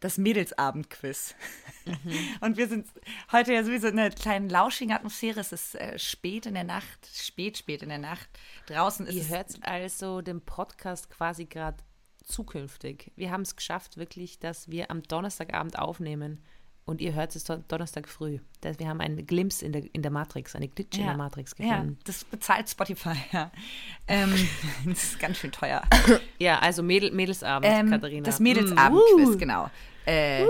[0.00, 1.34] das Mädelsabend-Quiz.
[2.40, 2.88] Und wir sind
[3.32, 5.40] heute ja sowieso in einer kleinen lauschigen Atmosphäre.
[5.40, 8.28] Es ist äh, spät in der Nacht, spät, spät in der Nacht.
[8.66, 11.76] Draußen ist Ihr es hört also den Podcast quasi gerade
[12.24, 13.12] zukünftig.
[13.16, 16.42] Wir haben es geschafft, wirklich, dass wir am Donnerstagabend aufnehmen
[16.90, 18.38] und ihr hört es Don- Donnerstag früh.
[18.60, 21.54] Das- Wir haben einen Glimpse in der, in der Matrix, eine Glitch in der Matrix
[21.58, 21.98] ja, gefunden.
[22.04, 23.50] das bezahlt Spotify, ja.
[24.08, 24.34] Ähm,
[24.84, 25.82] das ist ganz schön teuer.
[26.38, 28.24] Ja, also Mädel, Mädelsabend, Ähm, Katharina.
[28.24, 29.36] Das Mädelsabendquiz, wuh.
[29.36, 29.70] genau.
[30.06, 30.44] Äh,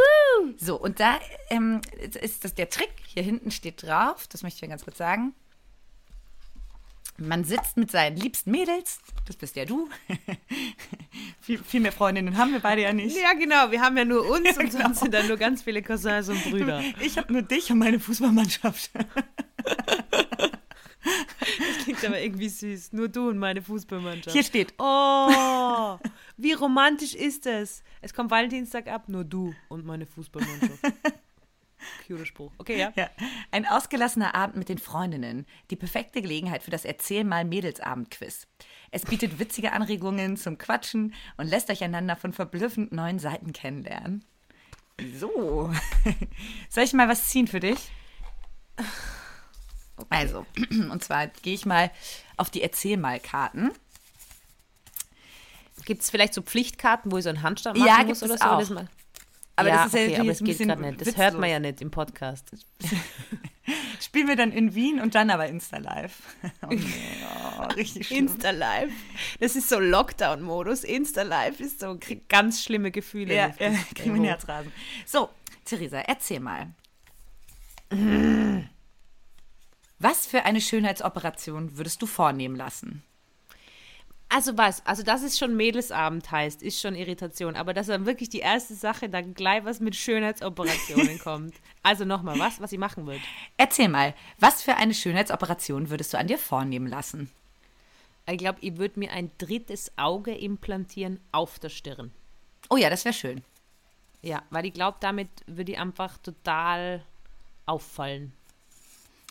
[0.57, 1.19] so, und da
[1.51, 1.81] ähm,
[2.21, 2.93] ist das der Trick.
[3.07, 5.35] Hier hinten steht drauf, das möchte ich mir ganz kurz sagen.
[7.21, 9.91] Man sitzt mit seinen liebsten Mädels, das bist ja du.
[11.41, 13.15] viel, viel mehr Freundinnen haben wir beide ja nicht.
[13.15, 13.71] Ja, genau.
[13.71, 14.85] Wir haben ja nur uns und genau.
[14.85, 16.83] sonst sind da nur ganz viele Cousins und Brüder.
[17.01, 18.91] Ich habe nur dich und meine Fußballmannschaft.
[21.03, 22.93] Das klingt aber irgendwie süß.
[22.93, 24.33] Nur du und meine Fußballmannschaft.
[24.33, 25.99] Hier steht, Oh,
[26.37, 27.83] wie romantisch ist es?
[28.01, 30.81] Es kommt Valentinstag ab, nur du und meine Fußballmannschaft.
[32.07, 32.53] Cute Spruch.
[32.59, 32.93] Okay, ja.
[32.97, 33.09] Ja.
[33.51, 35.47] Ein ausgelassener Abend mit den Freundinnen.
[35.71, 38.47] Die perfekte Gelegenheit für das Erzähl mal Mädelsabend-Quiz.
[38.91, 44.25] Es bietet witzige Anregungen zum Quatschen und lässt euch einander von verblüffend neuen Seiten kennenlernen.
[45.19, 45.73] So.
[46.69, 47.79] Soll ich mal was ziehen für dich?
[50.09, 50.47] Also,
[50.91, 51.91] und zwar gehe ich mal
[52.37, 53.71] auf die Erzähl mal Karten.
[55.85, 58.35] Gibt es vielleicht so Pflichtkarten, wo ich so einen Handstand machen Ja, muss gibt oder
[58.35, 58.77] es so?
[58.77, 58.85] auch.
[59.61, 61.01] Aber ja, das ist okay, aber es geht gerade nicht.
[61.01, 61.51] Das hört man witzlos.
[61.53, 62.51] ja nicht im Podcast.
[64.01, 66.23] Spielen wir dann in Wien und dann aber Insta-Live.
[66.63, 66.75] Oh,
[67.61, 68.27] oh, richtig schlimm.
[68.27, 68.91] Insta-Live.
[69.39, 70.85] Das ist so Lockdown-Modus.
[70.85, 73.35] Insta-Live ist so krieg ganz schlimme Gefühle.
[73.35, 74.73] Ja, ja Luft- kriegen wir Herzrasen.
[75.07, 75.29] So,
[75.65, 76.69] Theresa, erzähl mal.
[79.99, 83.03] Was für eine Schönheitsoperation würdest du vornehmen lassen?
[84.33, 87.57] Also was, also dass es schon Mädelsabend heißt, ist schon Irritation.
[87.57, 91.55] Aber dass dann wirklich die erste Sache dann gleich was mit Schönheitsoperationen kommt.
[91.83, 93.21] Also nochmal, was, was ich machen würde.
[93.57, 97.29] Erzähl mal, was für eine Schönheitsoperation würdest du an dir vornehmen lassen?
[98.29, 102.13] Ich glaube, ich würde mir ein drittes Auge implantieren auf der Stirn.
[102.69, 103.43] Oh ja, das wäre schön.
[104.23, 107.05] Ja, weil ich glaube, damit würde ich einfach total
[107.67, 108.33] auffallen.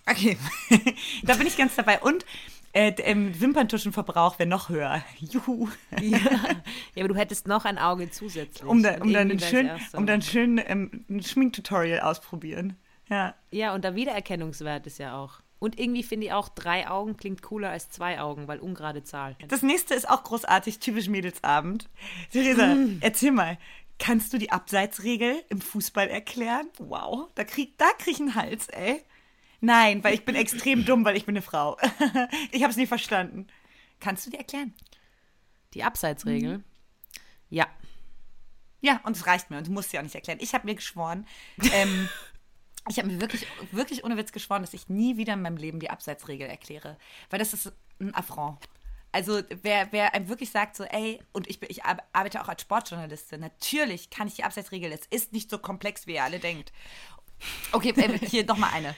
[0.05, 0.37] Okay,
[1.23, 1.99] da bin ich ganz dabei.
[2.01, 2.25] Und
[2.73, 5.03] äh, ähm, Wimperntuschenverbrauch wäre noch höher.
[5.19, 5.69] Juhu.
[5.99, 6.17] Ja.
[6.95, 8.67] ja, aber du hättest noch ein Auge zusätzlich.
[8.67, 9.97] Um, da, um dann schön, so.
[9.97, 12.75] um dann schön ähm, ein Schminktutorial ausprobieren.
[13.09, 13.33] Ja.
[13.51, 15.41] Ja, und der Wiedererkennungswert ist ja auch.
[15.57, 19.35] Und irgendwie finde ich auch, drei Augen klingt cooler als zwei Augen, weil ungerade Zahl.
[19.49, 21.89] Das nächste ist auch großartig, typisch Mädelsabend.
[22.31, 23.57] Theresa, erzähl mal,
[23.97, 26.69] kannst du die Abseitsregel im Fußball erklären?
[26.77, 29.03] Wow, da krieg, da krieg ich einen Hals, ey.
[29.61, 31.77] Nein, weil ich bin extrem dumm, weil ich bin eine Frau.
[32.51, 33.47] ich habe es nie verstanden.
[33.99, 34.73] Kannst du die erklären?
[35.73, 36.63] Die Abseitsregel?
[37.49, 37.67] Ja.
[38.81, 40.39] Ja, und es reicht mir und du musst sie auch nicht erklären.
[40.41, 41.27] Ich habe mir geschworen,
[41.73, 42.07] ähm,
[42.87, 45.79] ich habe mir wirklich, wirklich ohne Witz geschworen, dass ich nie wieder in meinem Leben
[45.81, 46.97] die Abseitsregel erkläre.
[47.29, 48.57] Weil das ist ein Affront.
[49.11, 52.61] Also wer, wer einem wirklich sagt so, ey, und ich, ich ar- arbeite auch als
[52.61, 56.71] Sportjournalistin, natürlich kann ich die Abseitsregel, es ist nicht so komplex, wie ihr alle denkt.
[57.71, 58.95] Okay, äh, hier nochmal eine.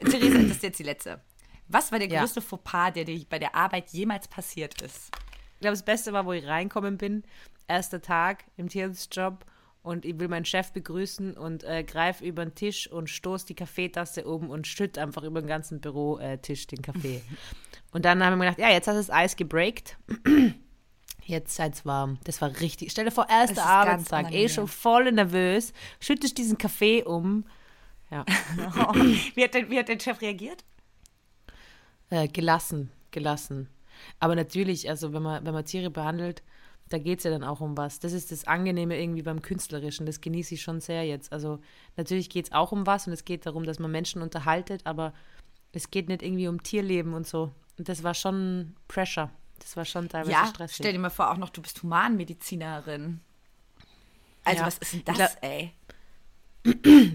[0.00, 1.20] Theresa, das ist jetzt die letzte.
[1.68, 2.20] Was war der Ja.
[2.20, 5.10] größte Fauxpas, der dir bei der Arbeit jemals passiert ist?
[5.54, 7.22] Ich glaube, das Beste war, wo ich reinkommen bin.
[7.68, 9.44] Erster Tag im Tierschutzjob
[9.82, 13.54] und ich will meinen Chef begrüßen und äh, greife über den Tisch und stoß die
[13.54, 17.22] Kaffeetasse oben und schütt einfach über den ganzen Bürotisch den Kaffee.
[17.92, 19.96] und dann haben wir gedacht, ja, jetzt hast du das Eis gebreakt.
[21.24, 22.18] Jetzt seid's warm.
[22.24, 22.90] Das war richtig.
[22.90, 25.72] Stell dir vor, erster Arbeitstag, eh schon voll nervös.
[26.00, 27.44] Schüttest diesen Kaffee um.
[28.10, 28.24] Ja.
[29.34, 30.64] Wie, hat denn, wie hat der Chef reagiert?
[32.10, 33.68] Äh, gelassen, gelassen.
[34.18, 36.42] Aber natürlich, also wenn man, wenn man Tiere behandelt,
[36.88, 38.00] da geht es ja dann auch um was.
[38.00, 40.06] Das ist das Angenehme irgendwie beim Künstlerischen.
[40.06, 41.32] Das genieße ich schon sehr jetzt.
[41.32, 41.60] Also
[41.96, 45.12] natürlich geht es auch um was und es geht darum, dass man Menschen unterhaltet, aber
[45.72, 47.52] es geht nicht irgendwie um Tierleben und so.
[47.78, 49.30] Und das war schon Pressure.
[49.60, 50.78] Das war schon teilweise Ja, stressig.
[50.78, 53.20] stell dir mal vor, auch noch, du bist Humanmedizinerin.
[54.42, 54.66] Also, Ja.
[54.66, 55.72] was ist denn das, glaub- ey?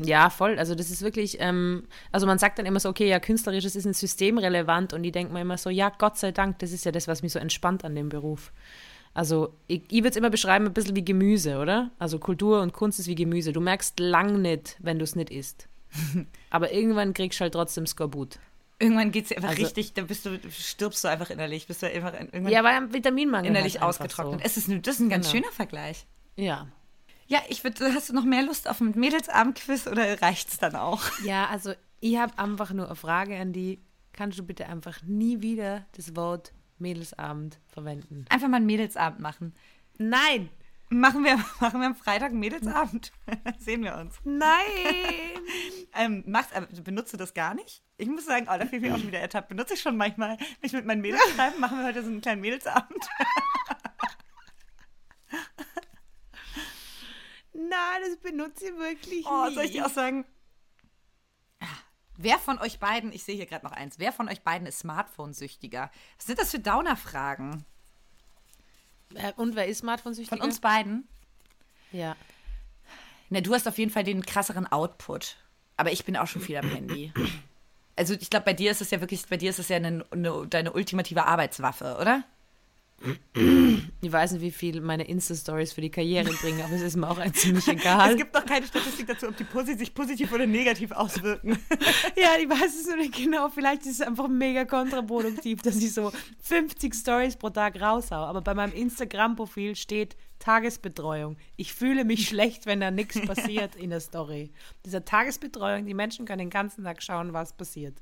[0.03, 0.57] Ja, voll.
[0.57, 3.85] Also das ist wirklich, ähm, also man sagt dann immer so, okay, ja, künstlerisches ist
[3.85, 6.91] ein systemrelevant und ich denke mir immer so, ja, Gott sei Dank, das ist ja
[6.91, 8.51] das, was mich so entspannt an dem Beruf.
[9.13, 11.91] Also ich, ich würde es immer beschreiben, ein bisschen wie Gemüse, oder?
[11.99, 13.53] Also Kultur und Kunst ist wie Gemüse.
[13.53, 15.67] Du merkst lang nicht, wenn du es nicht isst.
[16.49, 18.39] Aber irgendwann kriegst du halt trotzdem Skorbut.
[18.79, 21.81] Irgendwann geht es dir einfach Also- richtig, da bist du, stirbst du einfach innerlich, bist
[21.81, 24.41] du einfach irgendwann Ja, weil am Vitaminmangel innerlich halt ausgetrocknet.
[24.41, 24.45] So.
[24.45, 25.43] Es ist, ein- das ist ein ganz Genau.
[25.43, 26.05] schöner Vergleich.
[26.35, 26.67] Ja.
[27.27, 31.01] Ja, ich würde, hast du noch mehr Lust auf ein Mädelsabendquiz oder reicht's dann auch?
[31.23, 33.79] Ja, also ich habe einfach nur eine Frage an die.
[34.13, 38.25] Kannst du bitte einfach nie wieder das Wort Mädelsabend verwenden?
[38.29, 39.53] Einfach mal einen Mädelsabend machen.
[39.97, 40.49] Nein!
[40.89, 43.11] Machen wir, machen wir am Freitag einen Mädelsabend.
[43.57, 44.15] Sehen wir uns.
[44.23, 44.41] Nein!
[45.97, 47.81] Ähm, machst, aber du das gar nicht?
[47.95, 49.47] Ich muss sagen, oh, da fühle ich mich auch wieder ertappt.
[49.47, 52.19] Benutze ich schon manchmal, wenn ich mit meinen Mädels schreibe, machen wir heute so einen
[52.19, 53.07] kleinen Mädelsabend.
[57.69, 59.55] Nein, das benutze ich wirklich Oh, nie.
[59.55, 60.25] soll ich dir auch sagen?
[62.17, 64.79] Wer von euch beiden, ich sehe hier gerade noch eins, wer von euch beiden ist
[64.79, 65.91] Smartphone-süchtiger?
[66.17, 67.65] Was sind das für Downer-Fragen?
[69.15, 70.37] Äh, Und wer ist Smartphone-süchtiger?
[70.37, 71.07] Von uns beiden?
[71.91, 72.15] Ja.
[73.29, 75.35] Na, du hast auf jeden Fall den krasseren Output.
[75.77, 77.11] Aber ich bin auch schon viel am Handy.
[77.97, 80.05] Also ich glaube, bei dir ist es ja wirklich, bei dir ist es ja eine,
[80.11, 82.23] eine, deine ultimative Arbeitswaffe, oder?
[84.01, 87.09] Ich weiß nicht, wie viel meine Insta-Stories für die Karriere bringen, aber es ist mir
[87.09, 88.11] auch ein ziemlich egal.
[88.11, 91.51] Es gibt noch keine Statistik dazu, ob die posi sich positiv oder negativ auswirken.
[92.15, 93.49] ja, ich weiß es nicht genau.
[93.49, 98.15] Vielleicht ist es einfach mega kontraproduktiv, dass ich so 50 Stories pro Tag raushau.
[98.15, 101.37] Aber bei meinem Instagram-Profil steht Tagesbetreuung.
[101.57, 104.51] Ich fühle mich schlecht, wenn da nichts passiert in der Story.
[104.85, 108.01] Dieser Tagesbetreuung, die Menschen können den ganzen Tag schauen, was passiert.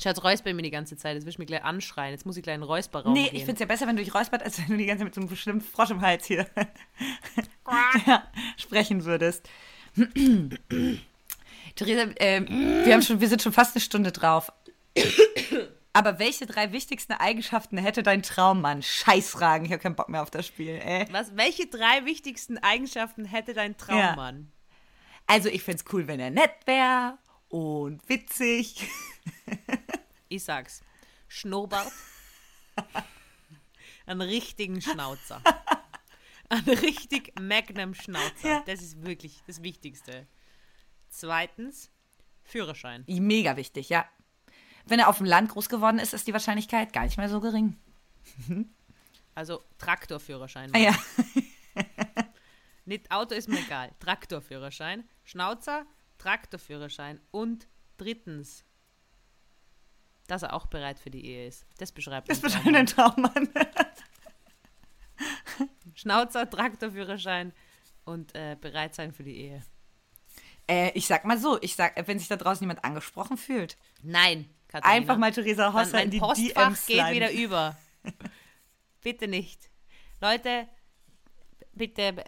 [0.00, 1.14] Schatz, räusper mir die ganze Zeit.
[1.14, 2.12] Jetzt will ich mich gleich anschreien.
[2.12, 3.36] Jetzt muss ich gleich in den Räusperraum Nee, gehen.
[3.36, 5.06] ich finde es ja besser, wenn du dich räusperst, als wenn du die ganze Zeit
[5.06, 6.46] mit so einem schlimmen Frosch im Hals hier
[8.06, 8.24] ja,
[8.56, 9.48] sprechen würdest.
[11.76, 12.46] Theresa, ähm,
[12.84, 14.52] wir, haben schon, wir sind schon fast eine Stunde drauf.
[15.94, 18.82] Aber welche drei wichtigsten Eigenschaften hätte dein Traummann?
[18.82, 20.78] Scheißfragen, ich habe keinen Bock mehr auf das Spiel.
[20.82, 21.06] Ey.
[21.10, 24.52] Was, welche drei wichtigsten Eigenschaften hätte dein Traummann?
[25.26, 27.16] Also ich find's cool, wenn er nett wäre
[27.48, 28.86] und witzig.
[30.28, 30.82] Ich sag's.
[31.28, 31.92] Schnurrbart.
[34.06, 35.42] Einen richtigen Schnauzer.
[36.48, 38.48] Einen richtig Magnum Schnauzer.
[38.48, 38.62] Ja.
[38.66, 40.26] Das ist wirklich das Wichtigste.
[41.08, 41.90] Zweitens,
[42.44, 43.04] Führerschein.
[43.08, 44.06] Mega wichtig, ja.
[44.84, 47.40] Wenn er auf dem Land groß geworden ist, ist die Wahrscheinlichkeit gar nicht mehr so
[47.40, 47.76] gering.
[49.36, 50.74] Also Traktorführerschein.
[50.74, 50.96] Ah, ja.
[52.86, 53.90] Nicht Auto ist mir egal.
[54.00, 55.06] Traktorführerschein.
[55.24, 55.84] Schnauzer,
[56.16, 57.20] Traktorführerschein.
[57.32, 57.68] Und
[57.98, 58.64] drittens,
[60.30, 61.66] dass er auch bereit für die Ehe ist.
[61.78, 63.48] Das beschreibt Das bedeutet dein Traummann.
[65.94, 67.52] Schnauzer, Traktorführerschein
[68.04, 69.62] und äh, bereit sein für die Ehe.
[70.68, 74.48] Äh, ich sag mal so, ich sag, wenn sich da draußen jemand angesprochen fühlt, Nein,
[74.68, 74.96] Katharina.
[74.96, 77.76] einfach mal Theresa Hosser in die Postfach DMs geht wieder über.
[79.02, 79.70] bitte nicht.
[80.20, 80.68] Leute,
[81.72, 82.24] bitte,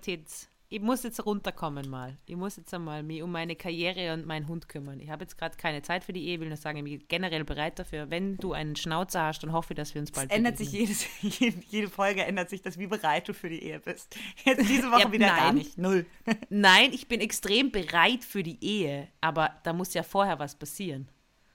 [0.00, 0.48] tits.
[0.76, 2.18] Ich muss jetzt runterkommen mal.
[2.26, 5.00] Ich muss jetzt einmal mich um meine Karriere und meinen Hund kümmern.
[5.00, 7.44] Ich habe jetzt gerade keine Zeit für die Ehe, will nur sagen, ich bin generell
[7.44, 8.10] bereit dafür.
[8.10, 10.72] Wenn du einen Schnauzer hast, dann hoffe ich, dass wir uns bald Es ändert sich
[10.72, 14.18] jedes, jede, Folge ändert sich das, wie bereit du für die Ehe bist.
[14.44, 15.54] Jetzt diese Woche Ja, wieder gar nein.
[15.54, 15.78] nicht.
[15.78, 16.04] Null.
[16.50, 21.08] Nein, ich bin extrem bereit für die Ehe, aber da muss ja vorher was passieren.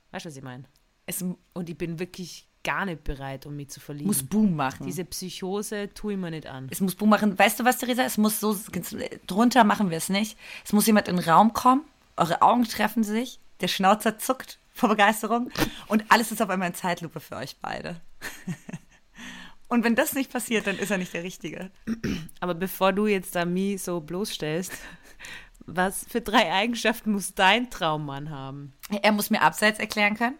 [0.09, 0.63] Weißt du, was ich meine?
[1.05, 4.07] Es Und ich bin wirklich gar nicht bereit, um mich zu verlieben.
[4.07, 4.86] muss Boom machen.
[4.86, 6.68] Diese Psychose tue ich mir nicht an.
[6.70, 7.38] es muss Boom machen.
[7.38, 8.03] Weißt du was, Theresa?
[8.03, 8.57] Es muss so,
[9.28, 10.38] drunter machen wir es nicht.
[10.66, 11.84] Es muss jemand in den Raum kommen,
[12.18, 15.49] eure Augen treffen sich, der Schnauzer zuckt vor Begeisterung
[15.88, 17.99] und alles ist auf einmal in Zeitlupe für euch beide.
[19.72, 21.72] Und wenn das nicht passiert, dann ist er nicht der Richtige.
[22.41, 24.74] Aber bevor du jetzt da mich so bloßstellst,
[25.66, 28.74] was für drei Eigenschaften muss dein Traummann haben?
[29.01, 30.38] Er muss mir abseits erklären können.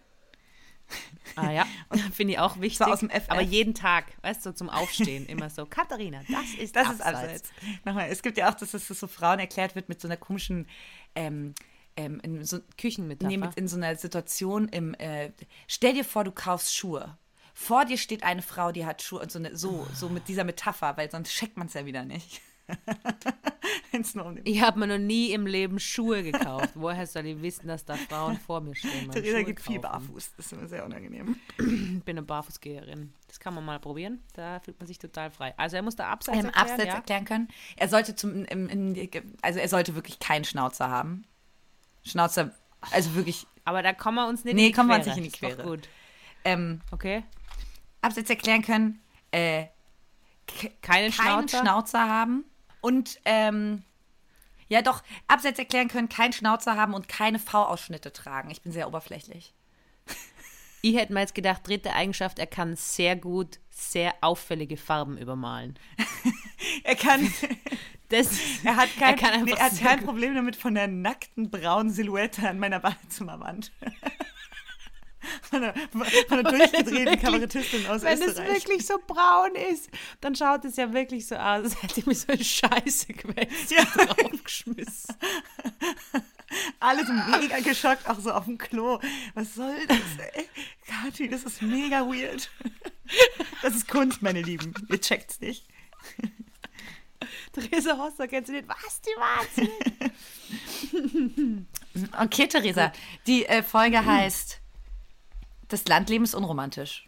[1.36, 1.66] Ah ja,
[2.14, 2.78] finde ich auch wichtig.
[2.78, 3.30] Zwar aus dem FF.
[3.30, 7.00] Aber jeden Tag, weißt du, zum Aufstehen immer so, Katharina, das ist Das abseits.
[7.00, 7.52] ist abseits.
[7.86, 10.68] Nochmal, es gibt ja auch, dass das so Frauen erklärt wird mit so einer komischen,
[11.16, 11.54] ähm,
[11.96, 13.28] ähm, in so, Küchenmetapher.
[13.30, 15.32] nee, mit in so einer Situation im, äh,
[15.68, 17.18] stell dir vor, du kaufst Schuhe
[17.54, 20.44] vor dir steht eine Frau, die hat Schuhe und so, eine, so, so mit dieser
[20.44, 22.42] Metapher, weil sonst checkt man es ja wieder nicht.
[24.46, 26.70] Ich habe mir noch nie im Leben Schuhe gekauft.
[26.76, 29.08] Woher soll ich wissen, dass da Frauen vor mir stehen?
[29.08, 30.08] meine Theresa Schuhe geht viel kaufen?
[30.08, 30.32] barfuß.
[30.38, 31.36] Das ist immer sehr unangenehm.
[31.58, 33.14] Ich bin eine Barfußgeherin.
[33.28, 34.24] Das kann man mal probieren.
[34.34, 35.54] Da fühlt man sich total frei.
[35.58, 36.94] Also er muss da abseits Im erklären, Absatz ja?
[36.96, 37.48] erklären können.
[37.76, 39.12] Er sollte zum, im, in,
[39.42, 41.26] also er sollte wirklich keinen Schnauzer haben.
[42.04, 42.52] Schnauzer,
[42.92, 45.20] also wirklich, Aber da kommen wir uns nicht Nee, in die kommen wir uns Quere.
[45.20, 45.64] nicht in die Quere.
[45.64, 45.90] Gut.
[46.46, 47.24] ähm, Okay.
[48.02, 49.00] Absatz erklären können,
[49.32, 49.66] äh,
[50.48, 51.60] Keinen keinen Schnauzer?
[51.60, 52.46] Schnauzer haben
[52.82, 53.84] und ähm,
[54.68, 58.50] ja doch, Absatz erklären können, keinen Schnauzer haben und keine V-Ausschnitte tragen.
[58.50, 59.54] Ich bin sehr oberflächlich.
[60.84, 65.78] Ich hätte mir jetzt gedacht, dritte Eigenschaft, er kann sehr gut sehr auffällige Farben übermalen.
[66.84, 67.32] Er kann,
[68.12, 68.30] Das,
[68.64, 71.92] er hat kein, er kann nee, er hat kein Problem damit von der nackten braunen
[71.92, 73.72] Silhouette an meiner Badezimmerwand.
[75.50, 75.74] Von der,
[76.28, 78.50] von der durchgedrehten Kabarettistin aus Wenn es Österreich.
[78.68, 79.90] wirklich so braun ist,
[80.22, 83.72] dann schaut es ja wirklich so aus, als hätte ich mir so eine Scheiße gewälzt
[83.72, 83.84] Ja.
[83.86, 85.16] draufgeschmissen.
[86.80, 89.00] Alle sind mega geschockt, auch so auf dem Klo.
[89.36, 89.98] Was soll das,
[90.34, 90.50] ey?
[90.88, 92.50] Kathi, das ist mega weird.
[93.62, 94.74] Das ist Kunst, meine Lieben.
[94.90, 95.66] Ihr checkt's nicht.
[97.54, 98.68] Theresa Hosser kennst du nicht?
[98.68, 99.72] Was, die Wahnsinn?
[102.20, 102.92] Okay, Theresa.
[103.28, 104.61] Die äh, Folge heißt
[105.72, 107.08] Das Landleben ist unromantisch.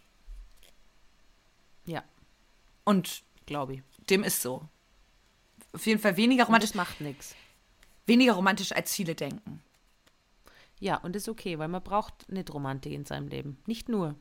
[1.84, 2.02] Ja,
[2.84, 3.82] Und glaube ich.
[4.08, 4.66] dem ist so.
[5.74, 7.34] Auf jeden Fall weniger Und romantisch, das macht nichts.
[8.06, 9.62] weniger romantisch, als viele denken.
[10.80, 13.58] Ja, und ist okay, weil man braucht nicht Romantik in seinem Leben.
[13.66, 14.14] Nicht nur.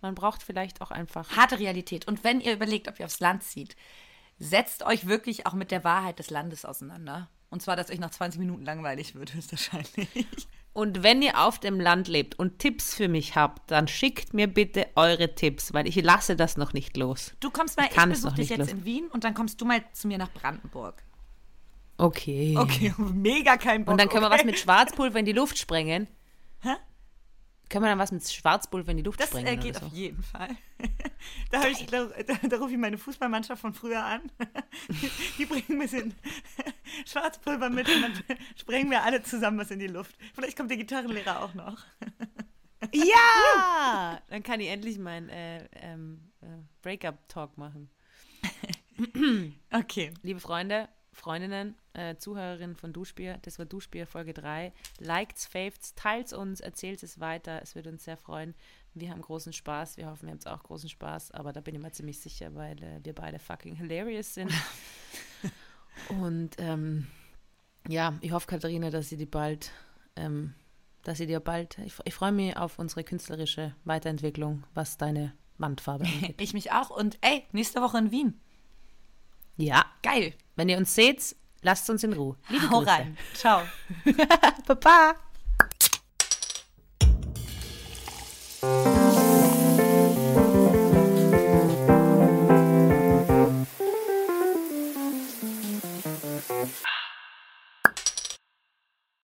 [0.00, 1.36] Man braucht vielleicht auch einfach.
[1.36, 2.06] Harte Realität.
[2.06, 3.74] Und wenn ihr überlegt, ob ihr aufs Land zieht,
[4.38, 7.28] setzt euch wirklich auch mit der Wahrheit des Landes auseinander.
[7.50, 10.26] Und zwar, dass euch nach 20 Minuten langweilig wird, höchstwahrscheinlich.
[10.78, 14.46] Und wenn ihr auf dem Land lebt und Tipps für mich habt, dann schickt mir
[14.46, 17.32] bitte eure Tipps, weil ich lasse das noch nicht los.
[17.40, 18.78] Du kommst mal, ich, es besuche noch dich nicht jetzt los.
[18.78, 21.02] in Wien und dann kommst du mal zu mir nach Brandenburg.
[21.96, 22.54] Okay.
[22.56, 23.90] Okay, mega kein Bock.
[23.90, 24.38] Und dann können wir okay.
[24.38, 26.06] was mit Schwarzpulver in die Luft sprengen.
[26.60, 26.76] Hä?
[27.68, 29.46] Können wir dann was mit Schwarzpulver in die Luft Das sprengen?
[29.48, 29.96] äh, geht oder auf so?
[29.96, 30.48] jeden Fall.
[31.50, 34.20] Da, ich, da, da, da rufe ich meine Fußballmannschaft von früher an.
[35.38, 36.14] Die bringen ein bisschen
[37.06, 38.12] Schwarzpulver mit und dann
[38.56, 40.14] sprengen wir alle zusammen was in die Luft.
[40.34, 41.84] Vielleicht kommt der Gitarrenlehrer auch noch.
[42.94, 44.20] Ja!
[44.28, 46.46] Dann kann ich endlich meinen äh, ähm, äh,
[46.82, 47.90] Breakup-Talk machen.
[49.72, 50.12] Okay.
[50.22, 50.88] Liebe Freunde,
[51.18, 54.72] Freundinnen, äh, Zuhörerinnen von Duschbier, das war Duschbier Folge 3.
[55.00, 57.60] Liked's, favet's, teilt's uns, erzählt es weiter.
[57.62, 58.54] Es würde uns sehr freuen.
[58.94, 59.96] Wir haben großen Spaß.
[59.96, 61.32] Wir hoffen, ihr habt auch großen Spaß.
[61.32, 64.52] Aber da bin ich mir ziemlich sicher, weil äh, wir beide fucking hilarious sind.
[66.20, 67.06] Und ähm,
[67.88, 69.72] ja, ich hoffe, Katharina, dass sie die bald,
[70.16, 70.54] ähm,
[71.02, 76.04] dass sie dir bald, ich, ich freue mich auf unsere künstlerische Weiterentwicklung, was deine Wandfarbe
[76.06, 76.40] angeht.
[76.40, 76.90] Ich mich auch.
[76.90, 78.40] Und ey, nächste Woche in Wien.
[79.58, 80.32] Ja, Geil.
[80.56, 82.36] wenn ihr uns seht, lasst uns in Ruhe.
[82.48, 82.90] Liebe Hau Grüße.
[82.90, 83.18] rein.
[83.34, 83.62] Ciao.
[84.66, 85.14] Baba.